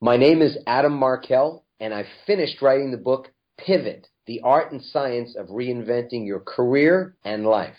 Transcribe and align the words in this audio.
My 0.00 0.16
name 0.16 0.42
is 0.42 0.56
Adam 0.64 0.92
Markel, 0.92 1.64
and 1.80 1.92
I 1.92 2.04
finished 2.24 2.62
writing 2.62 2.92
the 2.92 2.96
book 2.96 3.32
Pivot 3.58 4.06
The 4.28 4.40
Art 4.44 4.70
and 4.70 4.80
Science 4.80 5.34
of 5.34 5.48
Reinventing 5.48 6.24
Your 6.24 6.38
Career 6.38 7.16
and 7.24 7.44
Life. 7.44 7.74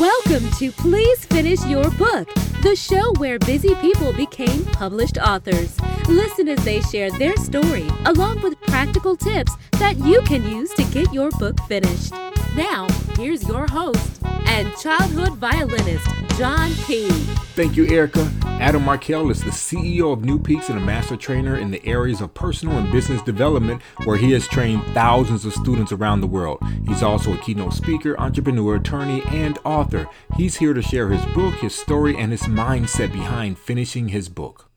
Welcome 0.00 0.50
to 0.58 0.72
Please 0.72 1.24
Finish 1.26 1.64
Your 1.66 1.88
Book, 1.92 2.28
the 2.64 2.74
show 2.74 3.12
where 3.18 3.38
busy 3.38 3.72
people 3.76 4.12
became 4.12 4.64
published 4.64 5.16
authors. 5.18 5.80
Listen 6.08 6.48
as 6.48 6.64
they 6.64 6.80
share 6.80 7.12
their 7.12 7.36
story, 7.36 7.86
along 8.06 8.42
with 8.42 8.60
practical 8.62 9.14
tips 9.14 9.52
that 9.78 9.96
you 9.98 10.22
can 10.22 10.42
use 10.42 10.74
to 10.74 10.82
get 10.86 11.14
your 11.14 11.30
book 11.38 11.56
finished. 11.68 12.12
Now, 12.56 12.88
here's 13.16 13.46
your 13.46 13.66
host 13.66 14.22
and 14.46 14.76
childhood 14.76 15.34
violinist, 15.38 16.06
John 16.36 16.70
P. 16.86 17.08
Thank 17.54 17.76
you, 17.76 17.86
Erica. 17.86 18.30
Adam 18.60 18.84
Markel 18.84 19.30
is 19.30 19.42
the 19.42 19.50
CEO 19.50 20.12
of 20.12 20.24
New 20.24 20.38
Peaks 20.38 20.68
and 20.68 20.78
a 20.78 20.80
master 20.80 21.16
trainer 21.16 21.56
in 21.56 21.70
the 21.70 21.84
areas 21.86 22.20
of 22.20 22.34
personal 22.34 22.78
and 22.78 22.90
business 22.90 23.22
development, 23.22 23.82
where 24.04 24.16
he 24.16 24.32
has 24.32 24.48
trained 24.48 24.82
thousands 24.94 25.44
of 25.44 25.52
students 25.52 25.92
around 25.92 26.20
the 26.20 26.26
world. 26.26 26.60
He's 26.86 27.02
also 27.02 27.34
a 27.34 27.38
keynote 27.38 27.74
speaker, 27.74 28.18
entrepreneur, 28.18 28.76
attorney, 28.76 29.22
and 29.28 29.58
author. 29.64 30.08
He's 30.36 30.56
here 30.56 30.74
to 30.74 30.82
share 30.82 31.08
his 31.10 31.24
book, 31.34 31.54
his 31.54 31.74
story, 31.74 32.16
and 32.16 32.32
his 32.32 32.42
mindset 32.42 33.12
behind 33.12 33.58
finishing 33.58 34.08
his 34.08 34.28
book. 34.28 34.70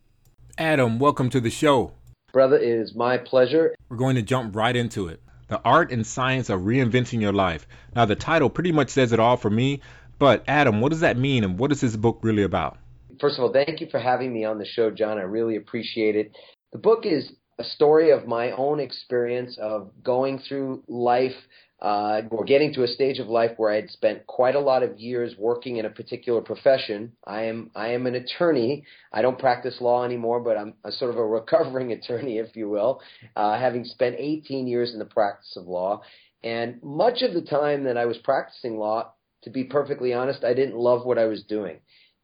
Adam, 0.58 1.00
welcome 1.00 1.30
to 1.30 1.40
the 1.40 1.52
show. 1.52 1.94
Brother, 2.34 2.58
it 2.58 2.68
is 2.68 2.94
my 2.94 3.18
pleasure. 3.18 3.76
We're 3.90 3.98
going 3.98 4.16
to 4.16 4.22
jump 4.22 4.56
right 4.56 4.76
into 4.76 5.08
it. 5.08 5.22
The 5.48 5.62
Art 5.64 5.92
and 5.92 6.06
Science 6.06 6.50
of 6.50 6.62
Reinventing 6.62 7.22
Your 7.22 7.34
Life. 7.34 7.68
Now, 7.96 8.06
the 8.06 8.16
title 8.16 8.50
pretty 8.50 8.72
much 8.72 8.90
says 8.90 9.14
it 9.14 9.20
all 9.20 9.38
for 9.38 9.50
me, 9.50 9.82
but 10.20 10.44
Adam, 10.48 10.82
what 10.82 10.90
does 10.90 11.02
that 11.02 11.18
mean 11.18 11.44
and 11.44 11.58
what 11.58 11.72
is 11.72 11.82
this 11.82 11.96
book 11.96 12.20
really 12.22 12.44
about? 12.44 12.78
First 13.20 13.38
of 13.38 13.44
all, 13.44 13.54
thank 13.54 13.80
you 13.82 13.88
for 13.90 14.00
having 14.00 14.34
me 14.34 14.46
on 14.46 14.60
the 14.60 14.66
show, 14.66 14.92
John. 14.92 15.18
I 15.18 15.22
really 15.22 15.56
appreciate 15.56 16.16
it. 16.16 16.36
The 16.72 16.80
book 16.80 17.06
is 17.06 17.32
a 17.60 17.64
story 17.64 18.12
of 18.12 18.28
my 18.28 18.52
own 18.52 18.80
experience 18.80 19.58
of 19.60 19.92
going 20.04 20.40
through 20.40 20.84
life 20.88 21.36
uh, 21.82 22.22
or 22.32 22.44
getting 22.44 22.74
to 22.74 22.84
a 22.84 22.88
stage 22.88 23.20
of 23.20 23.28
life 23.28 23.52
where 23.58 23.72
I 23.72 23.76
had 23.76 23.90
spent 23.92 24.26
quite 24.26 24.56
a 24.56 24.60
lot 24.60 24.82
of 24.82 25.00
years 25.00 25.36
working 25.38 25.78
in 25.78 25.86
a 25.86 25.90
particular 25.90 26.42
profession. 26.42 27.12
I 27.26 27.44
am 27.44 27.70
I 27.76 27.90
am 27.90 28.08
an 28.08 28.16
attorney. 28.16 28.84
I 29.14 29.22
don't 29.22 29.38
practice 29.38 29.80
law 29.80 30.04
anymore, 30.04 30.40
but 30.40 30.58
I'm 30.58 30.74
a 30.84 30.92
sort 30.92 31.12
of 31.12 31.18
a 31.18 31.26
recovering 31.26 31.92
attorney, 31.94 32.40
if 32.40 32.56
you 32.56 32.70
will, 32.70 33.02
uh, 33.36 33.60
having 33.60 33.86
spent 33.86 34.16
18 34.18 34.68
years 34.68 34.94
in 34.94 35.00
the 35.00 35.06
practice 35.06 35.56
of 35.56 35.68
law. 35.68 36.02
And 36.44 36.82
much 36.82 37.22
of 37.22 37.34
the 37.34 37.42
time 37.42 37.84
that 37.84 37.98
I 37.98 38.06
was 38.06 38.18
practicing 38.20 38.78
law, 38.78 39.14
to 39.44 39.50
be 39.50 39.64
perfectly 39.64 40.14
honest, 40.14 40.44
I 40.44 40.54
didn't 40.54 40.78
love 40.78 41.06
what 41.06 41.18
I 41.18 41.26
was 41.26 41.44
doing. 41.44 41.78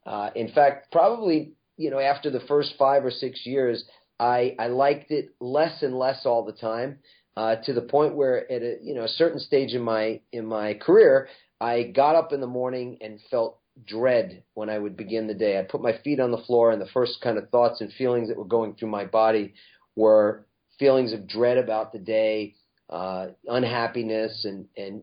Uh, 0.04 0.30
in 0.34 0.48
fact, 0.48 0.90
probably 0.90 1.52
you 1.76 1.90
know 1.90 2.00
after 2.00 2.28
the 2.28 2.40
first 2.40 2.74
five 2.76 3.04
or 3.04 3.10
six 3.12 3.46
years, 3.46 3.84
I 4.18 4.54
I 4.58 4.68
liked 4.68 5.10
it 5.10 5.30
less 5.40 5.82
and 5.82 5.98
less 5.98 6.24
all 6.24 6.44
the 6.44 6.52
time 6.52 6.98
uh, 7.36 7.56
to 7.64 7.72
the 7.72 7.82
point 7.82 8.14
where 8.14 8.50
at 8.50 8.62
a 8.62 8.78
you 8.82 8.94
know 8.94 9.04
a 9.04 9.08
certain 9.08 9.40
stage 9.40 9.72
in 9.74 9.82
my 9.82 10.20
in 10.32 10.46
my 10.46 10.74
career, 10.74 11.28
I 11.60 11.84
got 11.84 12.16
up 12.16 12.32
in 12.32 12.40
the 12.40 12.46
morning 12.46 12.98
and 13.00 13.20
felt 13.30 13.58
dread 13.86 14.44
when 14.54 14.70
I 14.70 14.78
would 14.78 14.96
begin 14.96 15.26
the 15.26 15.34
day. 15.34 15.58
I 15.58 15.62
put 15.62 15.82
my 15.82 15.98
feet 16.04 16.20
on 16.20 16.30
the 16.30 16.38
floor, 16.38 16.70
and 16.70 16.80
the 16.80 16.86
first 16.86 17.20
kind 17.22 17.38
of 17.38 17.50
thoughts 17.50 17.80
and 17.80 17.92
feelings 17.92 18.28
that 18.28 18.38
were 18.38 18.44
going 18.44 18.74
through 18.74 18.90
my 18.90 19.04
body 19.04 19.54
were 19.96 20.46
feelings 20.78 21.12
of 21.12 21.26
dread 21.26 21.58
about 21.58 21.92
the 21.92 21.98
day, 21.98 22.54
uh, 22.90 23.28
unhappiness, 23.48 24.44
and 24.44 24.66
and 24.76 25.02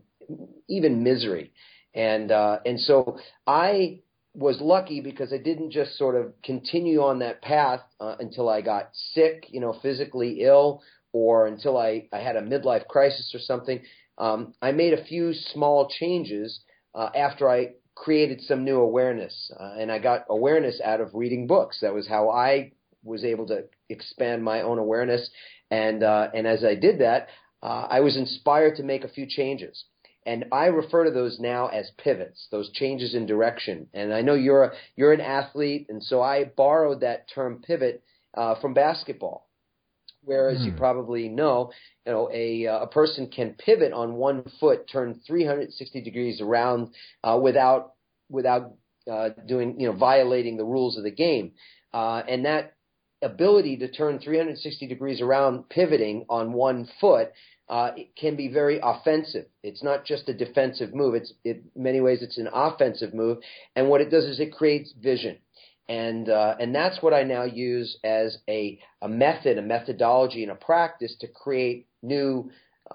even 0.68 1.02
misery. 1.02 1.52
And 1.94 2.32
uh, 2.32 2.60
and 2.64 2.80
so 2.80 3.18
I 3.46 4.00
was 4.34 4.60
lucky 4.60 5.00
because 5.00 5.32
I 5.32 5.38
didn't 5.38 5.70
just 5.70 5.98
sort 5.98 6.14
of 6.14 6.32
continue 6.42 7.02
on 7.02 7.18
that 7.18 7.42
path 7.42 7.80
uh, 8.00 8.16
until 8.18 8.48
I 8.48 8.62
got 8.62 8.88
sick, 8.92 9.46
you 9.50 9.60
know, 9.60 9.78
physically 9.82 10.40
ill, 10.40 10.82
or 11.12 11.46
until 11.46 11.76
I, 11.76 12.08
I 12.12 12.18
had 12.18 12.36
a 12.36 12.42
midlife 12.42 12.86
crisis 12.86 13.32
or 13.34 13.40
something. 13.40 13.82
Um, 14.18 14.54
I 14.62 14.72
made 14.72 14.94
a 14.94 15.04
few 15.04 15.34
small 15.34 15.88
changes 15.88 16.60
uh, 16.94 17.10
after 17.14 17.50
I 17.50 17.72
created 17.94 18.40
some 18.40 18.64
new 18.64 18.80
awareness, 18.80 19.52
uh, 19.58 19.74
and 19.78 19.92
I 19.92 19.98
got 19.98 20.24
awareness 20.30 20.80
out 20.82 21.00
of 21.00 21.14
reading 21.14 21.46
books. 21.46 21.80
That 21.80 21.94
was 21.94 22.08
how 22.08 22.30
I 22.30 22.72
was 23.04 23.24
able 23.24 23.46
to 23.48 23.64
expand 23.90 24.42
my 24.42 24.62
own 24.62 24.78
awareness, 24.78 25.28
and 25.70 26.02
uh, 26.02 26.28
and 26.34 26.46
as 26.46 26.64
I 26.64 26.74
did 26.74 27.00
that, 27.00 27.28
uh, 27.62 27.86
I 27.90 28.00
was 28.00 28.16
inspired 28.16 28.76
to 28.76 28.82
make 28.82 29.04
a 29.04 29.08
few 29.08 29.26
changes. 29.26 29.84
And 30.24 30.46
I 30.52 30.66
refer 30.66 31.04
to 31.04 31.10
those 31.10 31.38
now 31.40 31.66
as 31.68 31.90
pivots, 31.98 32.46
those 32.50 32.70
changes 32.70 33.14
in 33.14 33.26
direction. 33.26 33.88
And 33.92 34.14
I 34.14 34.20
know 34.22 34.34
you're 34.34 34.64
a, 34.64 34.72
you're 34.94 35.12
an 35.12 35.20
athlete, 35.20 35.86
and 35.88 36.02
so 36.02 36.22
I 36.22 36.44
borrowed 36.44 37.00
that 37.00 37.28
term 37.34 37.62
pivot 37.66 38.02
uh, 38.34 38.54
from 38.60 38.74
basketball. 38.74 39.48
Whereas 40.24 40.58
mm. 40.58 40.66
you 40.66 40.70
hmm. 40.70 40.78
probably 40.78 41.28
know, 41.28 41.72
you 42.06 42.12
know, 42.12 42.30
a 42.32 42.68
uh, 42.68 42.82
a 42.82 42.86
person 42.86 43.28
can 43.28 43.54
pivot 43.54 43.92
on 43.92 44.14
one 44.14 44.44
foot, 44.60 44.88
turn 44.88 45.20
360 45.26 46.00
degrees 46.00 46.40
around 46.40 46.90
uh, 47.24 47.38
without 47.42 47.94
without 48.30 48.74
uh, 49.10 49.30
doing, 49.48 49.80
you 49.80 49.88
know, 49.88 49.96
violating 49.96 50.56
the 50.56 50.64
rules 50.64 50.96
of 50.96 51.02
the 51.02 51.10
game. 51.10 51.52
Uh, 51.92 52.22
and 52.28 52.44
that 52.44 52.74
ability 53.22 53.76
to 53.78 53.90
turn 53.90 54.18
360 54.18 54.86
degrees 54.86 55.20
around, 55.20 55.68
pivoting 55.68 56.24
on 56.28 56.52
one 56.52 56.88
foot, 57.00 57.32
uh, 57.72 57.90
it 57.96 58.14
can 58.14 58.36
be 58.36 58.48
very 58.48 58.78
offensive. 58.82 59.46
It's 59.62 59.82
not 59.82 60.04
just 60.04 60.28
a 60.28 60.34
defensive 60.34 60.94
move. 60.94 61.14
It's 61.14 61.32
in 61.44 61.64
many 61.74 62.00
ways 62.00 62.22
it's 62.22 62.38
an 62.38 62.48
offensive 62.52 63.12
move, 63.14 63.38
and 63.74 63.88
what 63.88 64.00
it 64.00 64.10
does 64.10 64.24
is 64.24 64.40
it 64.40 64.52
creates 64.52 64.92
vision 65.00 65.38
and 65.88 66.28
uh, 66.28 66.54
and 66.60 66.74
that's 66.74 67.02
what 67.02 67.12
I 67.12 67.22
now 67.22 67.44
use 67.44 67.98
as 68.04 68.38
a 68.48 68.78
a 69.00 69.08
method, 69.08 69.58
a 69.58 69.62
methodology, 69.62 70.42
and 70.42 70.52
a 70.52 70.54
practice 70.54 71.14
to 71.20 71.26
create 71.28 71.86
new 72.02 72.50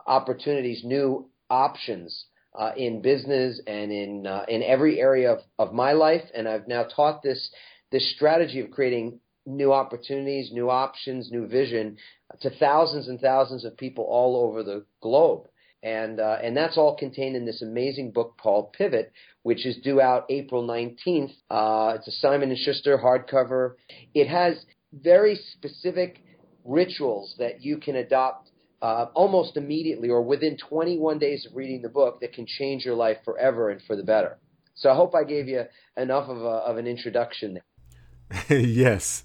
opportunities, 0.05 0.81
new 0.83 1.29
options 1.49 2.25
uh, 2.57 2.71
in 2.77 3.01
business 3.01 3.61
and 3.67 3.91
in 3.91 4.25
uh, 4.25 4.45
in 4.47 4.63
every 4.63 4.99
area 4.99 5.33
of, 5.33 5.39
of 5.59 5.73
my 5.73 5.91
life. 5.91 6.23
And 6.33 6.47
I've 6.47 6.67
now 6.67 6.83
taught 6.83 7.21
this 7.21 7.49
this 7.91 8.13
strategy 8.15 8.61
of 8.61 8.71
creating 8.71 9.19
new 9.47 9.73
opportunities, 9.73 10.51
new 10.51 10.69
options, 10.69 11.31
new 11.31 11.47
vision 11.47 11.97
to 12.41 12.49
thousands 12.59 13.07
and 13.07 13.19
thousands 13.19 13.65
of 13.65 13.77
people 13.77 14.03
all 14.03 14.35
over 14.35 14.61
the 14.61 14.85
globe 15.01 15.47
and 15.83 16.19
uh, 16.19 16.37
and 16.43 16.57
that's 16.57 16.77
all 16.77 16.95
contained 16.97 17.35
in 17.35 17.45
this 17.45 17.61
amazing 17.61 18.11
book 18.11 18.37
called 18.41 18.73
Pivot, 18.73 19.11
which 19.43 19.65
is 19.65 19.77
due 19.77 20.01
out 20.01 20.25
April 20.29 20.67
19th. 20.67 21.31
Uh, 21.49 21.93
it's 21.95 22.07
a 22.07 22.11
Simon 22.11 22.49
and 22.49 22.57
Schuster 22.57 22.97
hardcover. 22.97 23.75
It 24.13 24.27
has 24.27 24.65
very 24.91 25.39
specific 25.53 26.23
rituals 26.65 27.35
that 27.37 27.61
you 27.63 27.77
can 27.77 27.95
adopt 27.95 28.49
uh, 28.81 29.05
almost 29.13 29.55
immediately 29.55 30.09
or 30.09 30.21
within 30.21 30.57
21 30.57 31.19
days 31.19 31.45
of 31.49 31.55
reading 31.55 31.81
the 31.81 31.89
book 31.89 32.19
that 32.21 32.33
can 32.33 32.45
change 32.45 32.83
your 32.83 32.95
life 32.95 33.17
forever 33.23 33.69
and 33.69 33.81
for 33.83 33.95
the 33.95 34.03
better. 34.03 34.37
So 34.75 34.89
I 34.89 34.95
hope 34.95 35.15
I 35.15 35.23
gave 35.23 35.47
you 35.47 35.63
enough 35.95 36.29
of, 36.29 36.37
a, 36.37 36.57
of 36.67 36.77
an 36.77 36.85
introduction. 36.85 37.59
yes. 38.49 39.23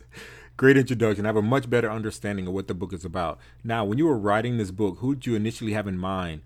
Great 0.56 0.76
introduction. 0.76 1.24
I 1.24 1.28
have 1.30 1.36
a 1.36 1.42
much 1.42 1.68
better 1.68 1.90
understanding 1.90 2.46
of 2.46 2.52
what 2.52 2.68
the 2.68 2.74
book 2.74 2.92
is 2.92 3.04
about. 3.04 3.38
Now, 3.64 3.84
when 3.84 3.98
you 3.98 4.06
were 4.06 4.18
writing 4.18 4.58
this 4.58 4.70
book, 4.70 4.98
who 4.98 5.14
did 5.14 5.26
you 5.26 5.34
initially 5.34 5.72
have 5.72 5.86
in 5.86 5.98
mind? 5.98 6.42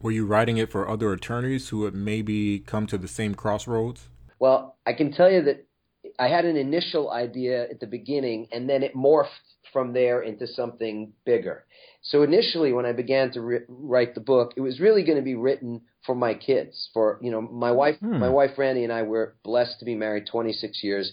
Were 0.00 0.10
you 0.10 0.26
writing 0.26 0.58
it 0.58 0.70
for 0.70 0.88
other 0.88 1.12
attorneys 1.12 1.70
who 1.70 1.84
had 1.84 1.94
maybe 1.94 2.60
come 2.60 2.86
to 2.88 2.98
the 2.98 3.08
same 3.08 3.34
crossroads? 3.34 4.08
Well, 4.38 4.76
I 4.86 4.92
can 4.92 5.12
tell 5.12 5.30
you 5.30 5.42
that 5.42 5.66
I 6.18 6.28
had 6.28 6.44
an 6.44 6.56
initial 6.56 7.10
idea 7.10 7.68
at 7.68 7.80
the 7.80 7.86
beginning, 7.86 8.48
and 8.52 8.68
then 8.68 8.82
it 8.82 8.94
morphed 8.94 9.26
from 9.72 9.92
there 9.92 10.22
into 10.22 10.46
something 10.46 11.12
bigger. 11.24 11.64
So 12.02 12.22
initially, 12.22 12.72
when 12.72 12.86
I 12.86 12.92
began 12.92 13.32
to 13.32 13.40
re- 13.40 13.60
write 13.68 14.14
the 14.14 14.20
book, 14.20 14.52
it 14.56 14.60
was 14.60 14.78
really 14.78 15.02
going 15.02 15.18
to 15.18 15.24
be 15.24 15.34
written 15.34 15.80
for 16.04 16.14
my 16.14 16.34
kids. 16.34 16.88
For 16.94 17.18
you 17.20 17.30
know, 17.30 17.40
my 17.40 17.72
wife, 17.72 17.96
hmm. 17.98 18.18
my 18.18 18.28
wife 18.28 18.52
Randy 18.56 18.84
and 18.84 18.92
I 18.92 19.02
were 19.02 19.34
blessed 19.42 19.80
to 19.80 19.84
be 19.84 19.94
married 19.94 20.26
26 20.30 20.84
years, 20.84 21.12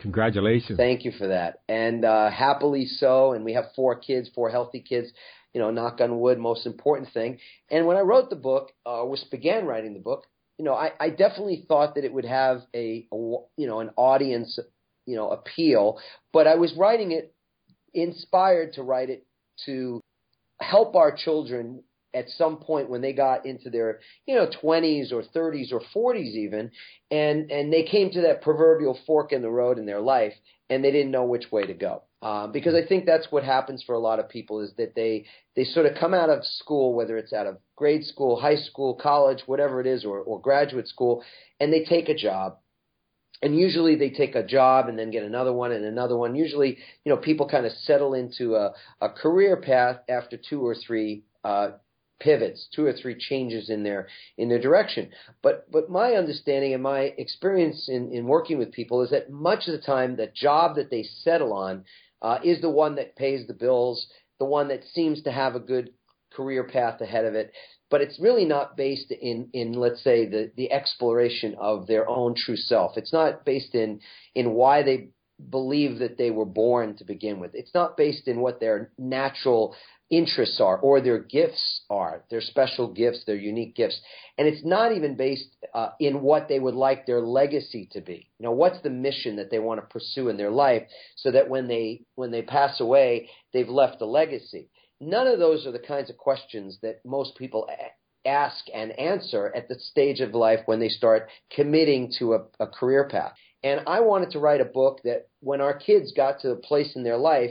Congratulations. 0.00 0.76
Thank 0.76 1.04
you 1.04 1.12
for 1.12 1.28
that. 1.28 1.60
And 1.68 2.04
uh, 2.04 2.30
happily 2.30 2.86
so. 2.86 3.32
And 3.32 3.44
we 3.44 3.54
have 3.54 3.66
four 3.74 3.96
kids, 3.96 4.30
four 4.34 4.50
healthy 4.50 4.80
kids. 4.80 5.08
You 5.54 5.60
know, 5.62 5.70
knock 5.70 6.00
on 6.00 6.20
wood, 6.20 6.38
most 6.38 6.66
important 6.66 7.12
thing. 7.12 7.38
And 7.70 7.86
when 7.86 7.96
I 7.96 8.00
wrote 8.00 8.30
the 8.30 8.36
book, 8.36 8.70
uh, 8.84 9.02
was 9.04 9.24
began 9.30 9.64
writing 9.64 9.94
the 9.94 10.00
book, 10.00 10.24
you 10.58 10.64
know, 10.64 10.74
I, 10.74 10.92
I 11.00 11.10
definitely 11.10 11.64
thought 11.66 11.94
that 11.94 12.04
it 12.04 12.12
would 12.12 12.26
have 12.26 12.62
a, 12.74 13.06
a, 13.12 13.16
you 13.16 13.66
know, 13.66 13.80
an 13.80 13.90
audience, 13.96 14.58
you 15.06 15.16
know, 15.16 15.30
appeal. 15.30 15.98
But 16.32 16.46
I 16.46 16.56
was 16.56 16.74
writing 16.76 17.12
it, 17.12 17.34
inspired 17.94 18.74
to 18.74 18.82
write 18.82 19.08
it 19.08 19.26
to 19.64 20.00
help 20.60 20.94
our 20.96 21.16
children 21.16 21.82
at 22.14 22.28
some 22.30 22.56
point 22.56 22.88
when 22.88 23.00
they 23.00 23.12
got 23.12 23.44
into 23.44 23.70
their 23.70 24.00
you 24.26 24.34
know 24.34 24.48
20s 24.62 25.12
or 25.12 25.22
30s 25.22 25.72
or 25.72 25.80
40s 25.94 26.34
even 26.34 26.70
and 27.10 27.50
and 27.50 27.72
they 27.72 27.82
came 27.82 28.10
to 28.10 28.22
that 28.22 28.42
proverbial 28.42 28.98
fork 29.06 29.32
in 29.32 29.42
the 29.42 29.50
road 29.50 29.78
in 29.78 29.86
their 29.86 30.00
life 30.00 30.32
and 30.70 30.82
they 30.82 30.90
didn't 30.90 31.10
know 31.10 31.24
which 31.24 31.50
way 31.52 31.66
to 31.66 31.74
go 31.74 32.02
uh, 32.22 32.46
because 32.46 32.74
I 32.74 32.86
think 32.86 33.06
that's 33.06 33.30
what 33.30 33.44
happens 33.44 33.82
for 33.84 33.94
a 33.94 33.98
lot 33.98 34.18
of 34.18 34.28
people 34.28 34.60
is 34.60 34.72
that 34.78 34.94
they 34.94 35.26
they 35.54 35.64
sort 35.64 35.86
of 35.86 35.96
come 35.98 36.14
out 36.14 36.30
of 36.30 36.44
school 36.44 36.94
whether 36.94 37.18
it's 37.18 37.32
out 37.32 37.46
of 37.46 37.58
grade 37.76 38.04
school 38.04 38.40
high 38.40 38.56
school 38.56 38.94
college 38.94 39.42
whatever 39.46 39.80
it 39.80 39.86
is 39.86 40.04
or, 40.04 40.18
or 40.20 40.40
graduate 40.40 40.88
school 40.88 41.22
and 41.60 41.72
they 41.72 41.84
take 41.84 42.08
a 42.08 42.14
job 42.14 42.56
and 43.42 43.56
usually 43.56 43.96
they 43.96 44.10
take 44.10 44.34
a 44.34 44.42
job 44.42 44.88
and 44.88 44.98
then 44.98 45.10
get 45.10 45.22
another 45.22 45.52
one 45.52 45.70
and 45.70 45.84
another 45.84 46.16
one. 46.16 46.34
Usually, 46.34 46.78
you 47.04 47.12
know, 47.12 47.16
people 47.16 47.48
kind 47.48 47.66
of 47.66 47.72
settle 47.72 48.14
into 48.14 48.56
a, 48.56 48.72
a 49.00 49.10
career 49.10 49.56
path 49.56 49.98
after 50.08 50.36
two 50.36 50.66
or 50.66 50.74
three 50.74 51.22
uh, 51.44 51.70
pivots, 52.20 52.68
two 52.74 52.86
or 52.86 52.92
three 52.92 53.14
changes 53.16 53.70
in 53.70 53.82
their 53.82 54.08
in 54.36 54.48
their 54.48 54.60
direction. 54.60 55.10
But 55.42 55.70
but 55.70 55.90
my 55.90 56.12
understanding 56.12 56.74
and 56.74 56.82
my 56.82 57.14
experience 57.18 57.88
in, 57.88 58.12
in 58.12 58.26
working 58.26 58.58
with 58.58 58.72
people 58.72 59.02
is 59.02 59.10
that 59.10 59.30
much 59.30 59.68
of 59.68 59.72
the 59.72 59.84
time, 59.84 60.16
the 60.16 60.32
job 60.34 60.76
that 60.76 60.90
they 60.90 61.04
settle 61.22 61.52
on 61.52 61.84
uh, 62.22 62.38
is 62.42 62.60
the 62.60 62.70
one 62.70 62.96
that 62.96 63.16
pays 63.16 63.46
the 63.46 63.54
bills, 63.54 64.06
the 64.38 64.44
one 64.44 64.68
that 64.68 64.84
seems 64.92 65.22
to 65.22 65.32
have 65.32 65.54
a 65.54 65.60
good 65.60 65.90
career 66.32 66.64
path 66.64 67.00
ahead 67.00 67.24
of 67.24 67.34
it 67.34 67.52
but 67.90 68.00
it's 68.00 68.20
really 68.20 68.44
not 68.44 68.76
based 68.76 69.10
in 69.10 69.48
in 69.52 69.72
let's 69.72 70.02
say 70.02 70.26
the 70.26 70.50
the 70.56 70.70
exploration 70.72 71.54
of 71.58 71.86
their 71.86 72.08
own 72.08 72.34
true 72.36 72.56
self. 72.56 72.96
It's 72.96 73.12
not 73.12 73.44
based 73.44 73.74
in 73.74 74.00
in 74.34 74.52
why 74.52 74.82
they 74.82 75.08
believe 75.50 76.00
that 76.00 76.18
they 76.18 76.30
were 76.30 76.44
born 76.44 76.96
to 76.96 77.04
begin 77.04 77.38
with. 77.38 77.52
It's 77.54 77.72
not 77.74 77.96
based 77.96 78.26
in 78.26 78.40
what 78.40 78.60
their 78.60 78.90
natural 78.98 79.74
interests 80.10 80.60
are 80.60 80.78
or 80.78 81.00
their 81.00 81.18
gifts 81.18 81.82
are, 81.90 82.24
their 82.30 82.40
special 82.40 82.92
gifts, 82.92 83.24
their 83.26 83.36
unique 83.36 83.74
gifts. 83.74 84.00
And 84.36 84.48
it's 84.48 84.64
not 84.64 84.92
even 84.92 85.16
based 85.16 85.48
uh, 85.74 85.90
in 86.00 86.22
what 86.22 86.48
they 86.48 86.58
would 86.58 86.74
like 86.74 87.06
their 87.06 87.20
legacy 87.20 87.88
to 87.92 88.00
be. 88.00 88.30
You 88.38 88.44
know, 88.44 88.52
what's 88.52 88.80
the 88.82 88.90
mission 88.90 89.36
that 89.36 89.50
they 89.50 89.58
want 89.58 89.80
to 89.80 89.86
pursue 89.86 90.28
in 90.28 90.36
their 90.36 90.50
life 90.50 90.84
so 91.16 91.30
that 91.30 91.48
when 91.48 91.68
they 91.68 92.02
when 92.14 92.30
they 92.30 92.42
pass 92.42 92.80
away, 92.80 93.28
they've 93.52 93.68
left 93.68 94.00
a 94.00 94.06
legacy. 94.06 94.68
None 95.00 95.26
of 95.26 95.38
those 95.38 95.66
are 95.66 95.72
the 95.72 95.78
kinds 95.78 96.10
of 96.10 96.16
questions 96.16 96.78
that 96.82 97.04
most 97.04 97.36
people 97.36 97.68
ask 98.26 98.64
and 98.74 98.98
answer 98.98 99.52
at 99.54 99.68
the 99.68 99.76
stage 99.76 100.20
of 100.20 100.34
life 100.34 100.60
when 100.66 100.80
they 100.80 100.88
start 100.88 101.28
committing 101.54 102.12
to 102.18 102.34
a, 102.34 102.44
a 102.60 102.66
career 102.66 103.08
path. 103.08 103.32
And 103.62 103.80
I 103.86 104.00
wanted 104.00 104.30
to 104.32 104.38
write 104.38 104.60
a 104.60 104.64
book 104.64 105.00
that 105.04 105.28
when 105.40 105.60
our 105.60 105.76
kids 105.76 106.12
got 106.12 106.40
to 106.40 106.50
a 106.50 106.56
place 106.56 106.94
in 106.94 107.02
their 107.02 107.16
life 107.16 107.50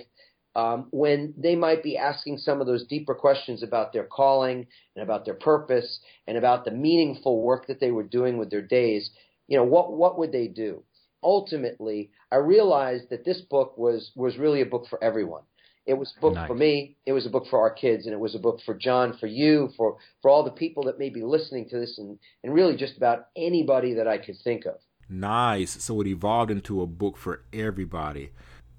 um, 0.58 0.88
when 0.90 1.36
they 1.38 1.56
might 1.56 1.84
be 1.84 1.98
asking 1.98 2.40
some 2.40 2.60
of 2.60 2.66
those 2.66 2.88
deeper 2.88 3.14
questions 3.14 3.62
about 3.62 3.94
their 3.94 4.06
calling 4.06 4.66
and 4.96 5.04
about 5.04 5.24
their 5.24 5.36
purpose 5.36 6.00
and 6.26 6.36
about 6.36 6.66
the 6.66 6.72
meaningful 6.72 7.44
work 7.44 7.68
that 7.68 7.80
they 7.80 7.92
were 7.92 8.04
doing 8.04 8.40
with 8.40 8.50
their 8.50 8.64
days, 8.64 9.12
you 9.48 9.56
know, 9.56 9.64
what 9.64 9.94
what 9.94 10.18
would 10.18 10.32
they 10.32 10.48
do? 10.48 10.84
Ultimately, 11.22 12.10
I 12.32 12.38
realized 12.38 13.12
that 13.12 13.24
this 13.24 13.40
book 13.42 13.78
was 13.78 14.12
was 14.16 14.38
really 14.38 14.62
a 14.62 14.66
book 14.66 14.88
for 14.90 15.02
everyone. 15.04 15.44
It 15.86 15.94
was 15.94 16.12
a 16.18 16.22
book 16.22 16.34
nice. 16.34 16.48
for 16.48 16.56
me. 16.56 16.98
It 17.06 17.14
was 17.14 17.28
a 17.28 17.30
book 17.30 17.46
for 17.50 17.60
our 17.60 17.72
kids, 17.72 18.06
and 18.06 18.14
it 18.14 18.20
was 18.20 18.34
a 18.34 18.40
book 18.40 18.60
for 18.66 18.74
John, 18.74 19.16
for 19.20 19.28
you, 19.28 19.70
for 19.78 19.98
for 20.24 20.32
all 20.32 20.44
the 20.44 20.50
people 20.50 20.84
that 20.86 20.98
may 20.98 21.10
be 21.10 21.22
listening 21.22 21.70
to 21.70 21.78
this, 21.78 22.00
and 22.00 22.18
and 22.44 22.52
really 22.52 22.76
just 22.76 22.98
about 22.98 23.28
anybody 23.38 23.94
that 23.94 24.08
I 24.08 24.18
could 24.18 24.38
think 24.44 24.66
of. 24.66 24.80
Nice. 25.08 25.84
So 25.84 26.02
it 26.02 26.08
evolved 26.08 26.52
into 26.52 26.82
a 26.82 26.88
book 26.88 27.16
for 27.16 27.44
everybody. 27.54 28.32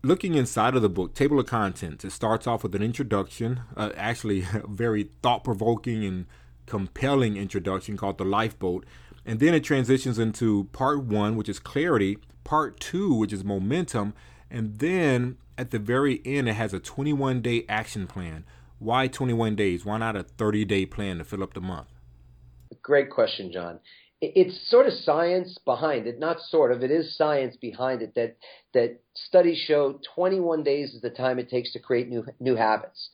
Looking 0.02 0.34
inside 0.34 0.76
of 0.76 0.82
the 0.82 0.88
book, 0.88 1.14
table 1.14 1.40
of 1.40 1.46
contents, 1.46 2.04
it 2.04 2.12
starts 2.12 2.46
off 2.46 2.62
with 2.62 2.74
an 2.74 2.82
introduction, 2.82 3.62
uh, 3.76 3.90
actually 3.96 4.42
a 4.42 4.62
very 4.68 5.10
thought 5.22 5.42
provoking 5.42 6.04
and 6.04 6.26
compelling 6.66 7.36
introduction 7.36 7.96
called 7.96 8.18
The 8.18 8.24
Lifeboat. 8.24 8.86
And 9.26 9.40
then 9.40 9.54
it 9.54 9.64
transitions 9.64 10.18
into 10.18 10.64
part 10.72 11.02
one, 11.02 11.36
which 11.36 11.48
is 11.48 11.58
clarity, 11.58 12.18
part 12.44 12.78
two, 12.78 13.12
which 13.12 13.32
is 13.32 13.44
momentum, 13.44 14.14
and 14.50 14.78
then 14.78 15.36
at 15.58 15.72
the 15.72 15.78
very 15.78 16.22
end, 16.24 16.48
it 16.48 16.54
has 16.54 16.72
a 16.72 16.78
21 16.78 17.42
day 17.42 17.64
action 17.68 18.06
plan. 18.06 18.44
Why 18.78 19.08
21 19.08 19.56
days? 19.56 19.84
Why 19.84 19.98
not 19.98 20.16
a 20.16 20.22
30 20.22 20.64
day 20.64 20.86
plan 20.86 21.18
to 21.18 21.24
fill 21.24 21.42
up 21.42 21.54
the 21.54 21.60
month? 21.60 21.88
Great 22.82 23.10
question, 23.10 23.50
John. 23.52 23.80
It's 24.20 24.68
sort 24.68 24.86
of 24.86 24.94
science 24.94 25.58
behind 25.64 26.08
it, 26.08 26.18
not 26.18 26.40
sort 26.40 26.72
of. 26.72 26.82
It 26.82 26.90
is 26.90 27.16
science 27.16 27.56
behind 27.56 28.02
it 28.02 28.14
that 28.16 28.36
that 28.74 29.00
studies 29.14 29.58
show 29.58 30.00
21 30.16 30.64
days 30.64 30.92
is 30.92 31.00
the 31.00 31.10
time 31.10 31.38
it 31.38 31.48
takes 31.48 31.72
to 31.72 31.78
create 31.78 32.08
new 32.08 32.26
new 32.40 32.56
habits. 32.56 33.10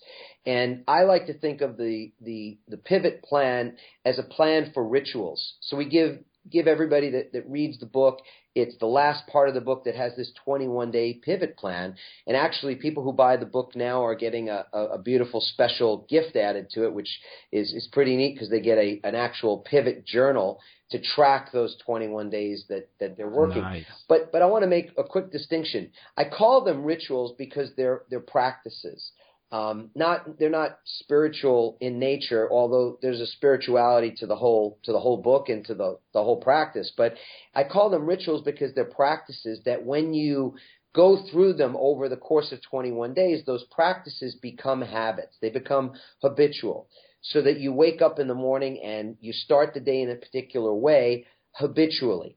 And 0.47 0.83
I 0.89 1.03
like 1.03 1.27
to 1.27 1.35
think 1.39 1.61
of 1.61 1.77
the 1.77 2.13
the 2.23 2.59
the 2.69 2.79
pivot 2.79 3.23
plan 3.23 3.77
as 4.05 4.19
a 4.19 4.23
plan 4.23 4.71
for 4.73 4.87
rituals. 4.87 5.55
So 5.61 5.77
we 5.77 5.89
give 5.89 6.21
give 6.51 6.67
everybody 6.67 7.11
that, 7.11 7.33
that 7.33 7.51
reads 7.51 7.79
the 7.81 7.87
book 7.87 8.21
it's 8.55 8.77
the 8.79 8.87
last 8.87 9.27
part 9.27 9.49
of 9.49 9.55
the 9.55 9.61
book 9.61 9.85
that 9.85 9.97
has 9.97 10.15
this 10.17 10.31
21 10.45 10.91
day 10.91 11.15
pivot 11.15 11.57
plan. 11.57 11.97
And 12.27 12.37
actually, 12.37 12.77
people 12.77 13.03
who 13.03 13.13
buy 13.13 13.37
the 13.37 13.47
book 13.47 13.75
now 13.75 14.05
are 14.05 14.15
getting 14.15 14.49
a, 14.49 14.67
a, 14.73 14.79
a 14.85 14.99
beautiful 14.99 15.41
special 15.41 16.07
gift 16.09 16.37
added 16.37 16.71
to 16.71 16.85
it, 16.85 16.95
which 16.95 17.21
is, 17.51 17.73
is 17.73 17.89
pretty 17.93 18.17
neat 18.17 18.35
because 18.35 18.51
they 18.51 18.61
get 18.61 18.79
a, 18.79 19.01
an 19.03 19.15
actual 19.15 19.59
pivot 19.59 20.07
journal 20.07 20.61
to 20.95 21.01
track 21.01 21.51
those 21.51 21.77
21 21.85 22.31
days 22.31 22.67
that, 22.69 22.89
that 23.01 23.17
they're 23.17 23.29
working. 23.29 23.63
Nice. 23.63 23.85
But, 24.09 24.31
but 24.31 24.43
I 24.43 24.47
want 24.47 24.63
to 24.63 24.69
make 24.69 24.93
a 24.97 25.03
quick 25.03 25.33
distinction. 25.33 25.91
I 26.17 26.23
call 26.25 26.63
them 26.63 26.85
rituals 26.85 27.35
because 27.37 27.71
they're, 27.77 28.03
they're 28.11 28.21
practices. 28.21 29.11
Um, 29.51 29.91
not 29.95 30.39
they're 30.39 30.51
not 30.51 30.79
spiritual 30.85 31.77
in 31.81 32.01
nature, 32.01 32.49
although 32.51 32.99
there's 33.03 33.21
a 33.21 33.27
spirituality 33.27 34.13
to 34.19 34.27
the 34.27 34.35
whole 34.35 34.79
to 34.83 34.91
the 34.91 34.99
whole 34.99 35.19
book 35.19 35.49
and 35.49 35.65
to 35.67 35.75
the 35.75 35.99
the 36.13 36.23
whole 36.25 36.41
practice. 36.41 36.91
But 36.97 37.15
I 37.55 37.63
call 37.63 37.89
them 37.89 38.05
rituals 38.05 38.43
because 38.43 38.75
they're 38.75 38.85
practices 38.85 39.61
that 39.65 39.85
when 39.85 40.13
you 40.13 40.57
go 40.93 41.19
through 41.31 41.53
them 41.53 41.77
over 41.79 42.09
the 42.09 42.17
course 42.17 42.51
of 42.51 42.63
21 42.63 43.15
days, 43.15 43.45
those 43.47 43.65
practices 43.71 44.35
become 44.43 44.81
habits. 44.81 45.37
They 45.41 45.51
become 45.51 45.93
habitual, 46.21 46.89
so 47.25 47.41
that 47.43 47.59
you 47.59 47.73
wake 47.73 48.03
up 48.03 48.19
in 48.19 48.29
the 48.29 48.35
morning 48.35 48.81
and 48.85 49.17
you 49.21 49.33
start 49.33 49.73
the 49.75 49.81
day 49.81 50.03
in 50.03 50.11
a 50.11 50.15
particular 50.15 50.73
way 50.75 51.27
habitually. 51.53 52.37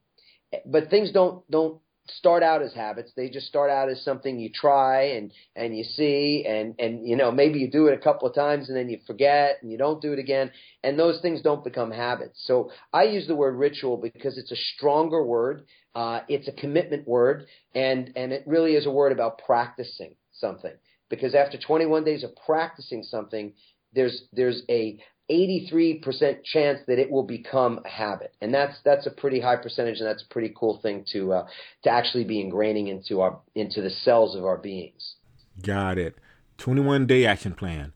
But 0.66 0.90
things 0.90 1.12
don't 1.12 1.50
don't 1.52 1.82
start 2.10 2.42
out 2.42 2.62
as 2.62 2.74
habits. 2.74 3.12
They 3.14 3.30
just 3.30 3.48
start 3.48 3.70
out 3.70 3.90
as 3.90 4.02
something 4.02 4.40
you 4.40 4.50
try 4.50 5.04
and 5.10 5.34
and 5.58 5.78
you 5.78 5.84
see 5.84 6.46
and 6.48 6.74
and 6.80 7.06
you 7.06 7.18
know 7.18 7.32
maybe 7.32 7.60
you 7.60 7.70
do 7.70 7.88
it 7.88 7.94
a 7.94 8.02
couple 8.02 8.30
of 8.30 8.34
times 8.34 8.70
and 8.70 8.78
then 8.78 8.90
you 8.90 9.00
forget 9.06 9.58
and 9.62 9.70
you 9.70 9.78
don't 9.78 10.02
do 10.02 10.14
it 10.14 10.20
again 10.20 10.52
and 10.84 10.98
those 10.98 11.20
things 11.22 11.42
don't 11.42 11.66
become 11.66 11.92
habits. 11.92 12.42
So 12.46 12.72
I 12.94 13.04
use 13.04 13.28
the 13.28 13.36
word 13.36 13.56
ritual 13.56 13.98
because 13.98 14.38
it's 14.38 14.54
a 14.54 14.64
stronger 14.76 15.22
word. 15.22 15.66
Uh, 15.96 16.22
it's 16.30 16.48
a 16.48 16.54
commitment 16.54 17.06
word 17.06 17.46
and 17.76 18.14
and 18.16 18.32
it 18.32 18.44
really 18.46 18.76
is 18.76 18.86
a 18.86 18.92
word 18.92 19.12
about 19.12 19.40
practicing 19.46 20.16
something 20.32 20.74
because 21.10 21.36
after 21.36 21.58
21 21.58 22.06
days 22.06 22.24
of 22.24 22.32
practicing 22.46 23.04
something 23.04 23.54
there's 23.94 24.24
there's 24.34 24.62
a 24.70 25.00
83% 25.30 26.44
chance 26.46 26.80
that 26.88 27.00
it 27.00 27.12
will 27.12 27.24
become 27.24 27.82
a 27.84 27.90
habit. 27.90 28.34
And 28.42 28.54
that's 28.54 28.76
that's 28.86 29.06
a 29.06 29.12
pretty 29.12 29.42
high 29.42 29.58
percentage 29.58 30.00
and 30.00 30.08
that's 30.08 30.24
a 30.24 30.34
pretty 30.34 30.54
cool 30.58 30.80
thing 30.82 31.06
to 31.12 31.34
uh, 31.34 31.48
to 31.84 31.90
actually 31.90 32.24
be 32.24 32.44
ingraining 32.44 32.88
into 32.88 33.22
our 33.22 33.40
into 33.56 33.82
the 33.82 33.90
cells 33.90 34.36
of 34.36 34.46
our 34.46 34.58
beings. 34.58 35.16
Got 35.62 35.98
it. 35.98 36.16
21 36.58 37.08
day 37.08 37.26
action 37.26 37.54
plan. 37.54 37.94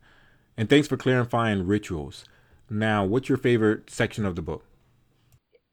And 0.58 0.70
thanks 0.70 0.88
for 0.88 0.98
clarifying 0.98 1.66
rituals. 1.66 2.26
Now, 2.70 3.06
what's 3.06 3.30
your 3.30 3.38
favorite 3.38 3.90
section 3.90 4.26
of 4.26 4.36
the 4.36 4.42
book? 4.42 4.66